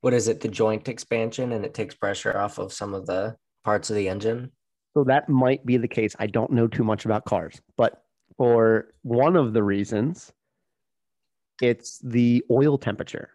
[0.00, 0.40] what is it?
[0.40, 4.08] The joint expansion and it takes pressure off of some of the parts of the
[4.08, 4.52] engine.
[4.94, 6.14] So that might be the case.
[6.18, 8.02] I don't know too much about cars, but
[8.36, 10.32] for one of the reasons,
[11.60, 13.30] it's the oil temperature.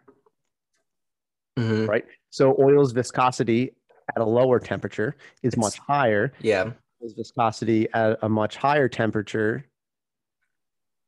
[1.58, 1.86] Mm-hmm.
[1.86, 2.04] Right.
[2.30, 3.72] So oil's viscosity
[4.16, 6.32] at a lower temperature is it's, much higher.
[6.40, 6.70] Yeah.
[7.00, 9.66] Viscosity at a much higher temperature.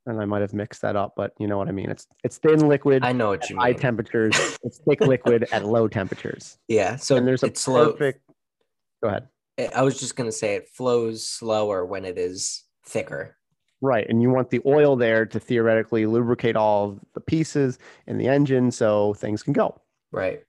[0.07, 1.91] And I might have mixed that up, but you know what I mean.
[1.91, 3.05] It's it's thin liquid.
[3.05, 3.75] I know what you high mean.
[3.75, 4.59] High temperatures.
[4.63, 6.59] it's thick liquid at low temperatures.
[6.69, 6.97] Yeah.
[6.97, 8.21] So and there's a it's perfect.
[8.25, 9.11] Slow.
[9.11, 9.29] Go ahead.
[9.75, 13.37] I was just gonna say it flows slower when it is thicker.
[13.81, 14.07] Right.
[14.09, 18.71] And you want the oil there to theoretically lubricate all the pieces in the engine
[18.71, 19.81] so things can go.
[20.11, 20.43] Right.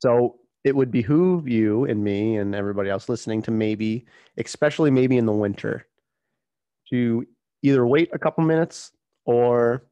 [0.00, 4.06] So it would behoove you and me and everybody else listening to maybe,
[4.38, 5.86] especially maybe in the winter,
[6.90, 7.26] to
[7.64, 8.92] either wait a couple minutes
[9.24, 9.84] or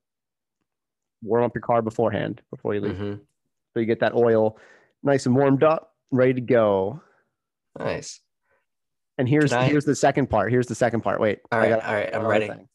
[1.22, 2.94] warm up your car beforehand before you leave.
[2.94, 3.14] Mm-hmm.
[3.72, 4.58] So you get that oil
[5.02, 7.00] nice and warmed up, ready to go.
[7.78, 8.20] Nice.
[9.18, 9.64] And here's I...
[9.64, 10.50] here's the second part.
[10.50, 11.20] Here's the second part.
[11.20, 11.40] Wait.
[11.50, 11.72] All right.
[11.72, 12.14] all right.
[12.14, 12.48] I'm ready.
[12.48, 12.68] Thing.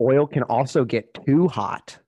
[0.00, 1.98] Oil can also get too hot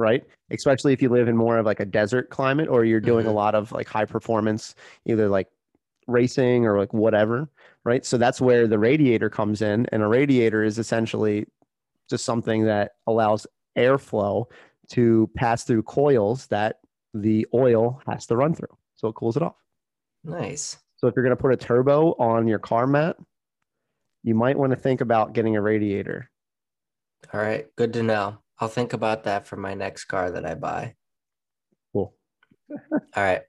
[0.00, 0.24] right?
[0.50, 3.32] Especially if you live in more of like a desert climate or you're doing mm-hmm.
[3.32, 4.74] a lot of like high performance,
[5.04, 5.46] either like
[6.10, 7.48] racing or like whatever,
[7.84, 8.04] right?
[8.04, 9.86] So that's where the radiator comes in.
[9.92, 11.46] And a radiator is essentially
[12.08, 13.46] just something that allows
[13.78, 14.46] airflow
[14.90, 16.80] to pass through coils that
[17.14, 18.76] the oil has to run through.
[18.96, 19.56] So it cools it off.
[20.24, 20.78] Nice.
[20.96, 23.16] So if you're going to put a turbo on your car Matt,
[24.22, 26.30] you might want to think about getting a radiator.
[27.32, 27.66] All right.
[27.76, 28.38] Good to know.
[28.58, 30.94] I'll think about that for my next car that I buy.
[31.92, 32.14] Cool.
[32.70, 33.42] All right.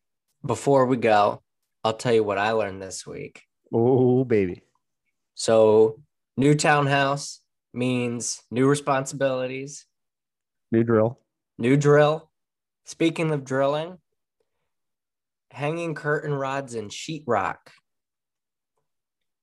[0.45, 1.41] Before we go,
[1.83, 3.43] I'll tell you what I learned this week.
[3.73, 4.61] Oh, baby.
[5.33, 5.99] So,
[6.37, 7.41] new townhouse
[7.73, 9.85] means new responsibilities,
[10.71, 11.19] new drill,
[11.57, 12.29] new drill.
[12.85, 13.97] Speaking of drilling,
[15.51, 17.57] hanging curtain rods and sheetrock.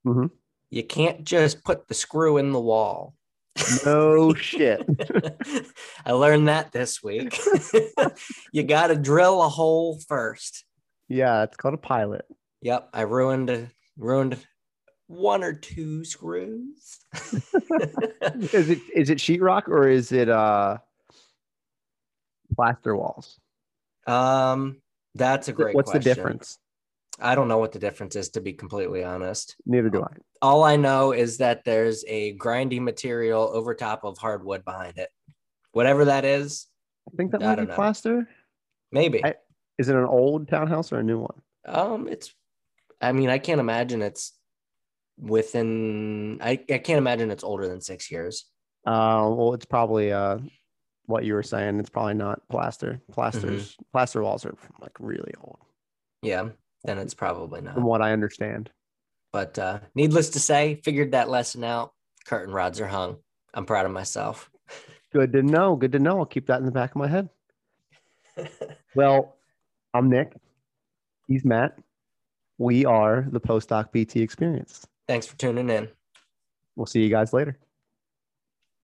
[0.06, 0.26] Mm-hmm.
[0.70, 3.14] You can't just put the screw in the wall.
[3.84, 4.86] No shit.
[6.04, 7.38] I learned that this week.
[8.52, 10.64] you got to drill a hole first.
[11.08, 12.24] Yeah, it's called a pilot.
[12.62, 14.38] Yep, I ruined ruined
[15.06, 16.98] one or two screws.
[18.52, 20.78] is it is it sheetrock or is it uh
[22.54, 23.38] plaster walls?
[24.06, 24.80] Um,
[25.14, 25.74] that's a great.
[25.74, 26.08] What's question.
[26.08, 26.58] the difference?
[27.20, 29.56] I don't know what the difference is, to be completely honest.
[29.66, 30.08] Neither do I.
[30.40, 35.08] All I know is that there's a grinding material over top of hardwood behind it.
[35.72, 36.68] Whatever that is.
[37.12, 37.74] I think that I might be know.
[37.74, 38.28] plaster.
[38.92, 39.24] Maybe.
[39.24, 39.34] I,
[39.78, 41.42] is it an old townhouse or a new one?
[41.64, 42.34] Um, it's.
[43.00, 44.32] I mean, I can't imagine it's
[45.18, 46.38] within.
[46.42, 48.44] I I can't imagine it's older than six years.
[48.86, 50.38] Uh, well, it's probably uh,
[51.06, 51.78] what you were saying.
[51.78, 53.00] It's probably not plaster.
[53.12, 53.82] Plasters, mm-hmm.
[53.92, 55.58] plaster walls are like really old.
[56.22, 56.48] Yeah
[56.84, 57.74] then it's probably not.
[57.74, 58.70] From what I understand.
[59.32, 61.92] But uh, needless to say, figured that lesson out.
[62.24, 63.16] Curtain rods are hung.
[63.54, 64.50] I'm proud of myself.
[65.12, 65.76] Good to know.
[65.76, 66.18] Good to know.
[66.18, 67.28] I'll keep that in the back of my head.
[68.94, 69.36] well,
[69.94, 70.34] I'm Nick.
[71.28, 71.78] He's Matt.
[72.58, 74.86] We are the Postdoc PT Experience.
[75.06, 75.88] Thanks for tuning in.
[76.76, 77.58] We'll see you guys later.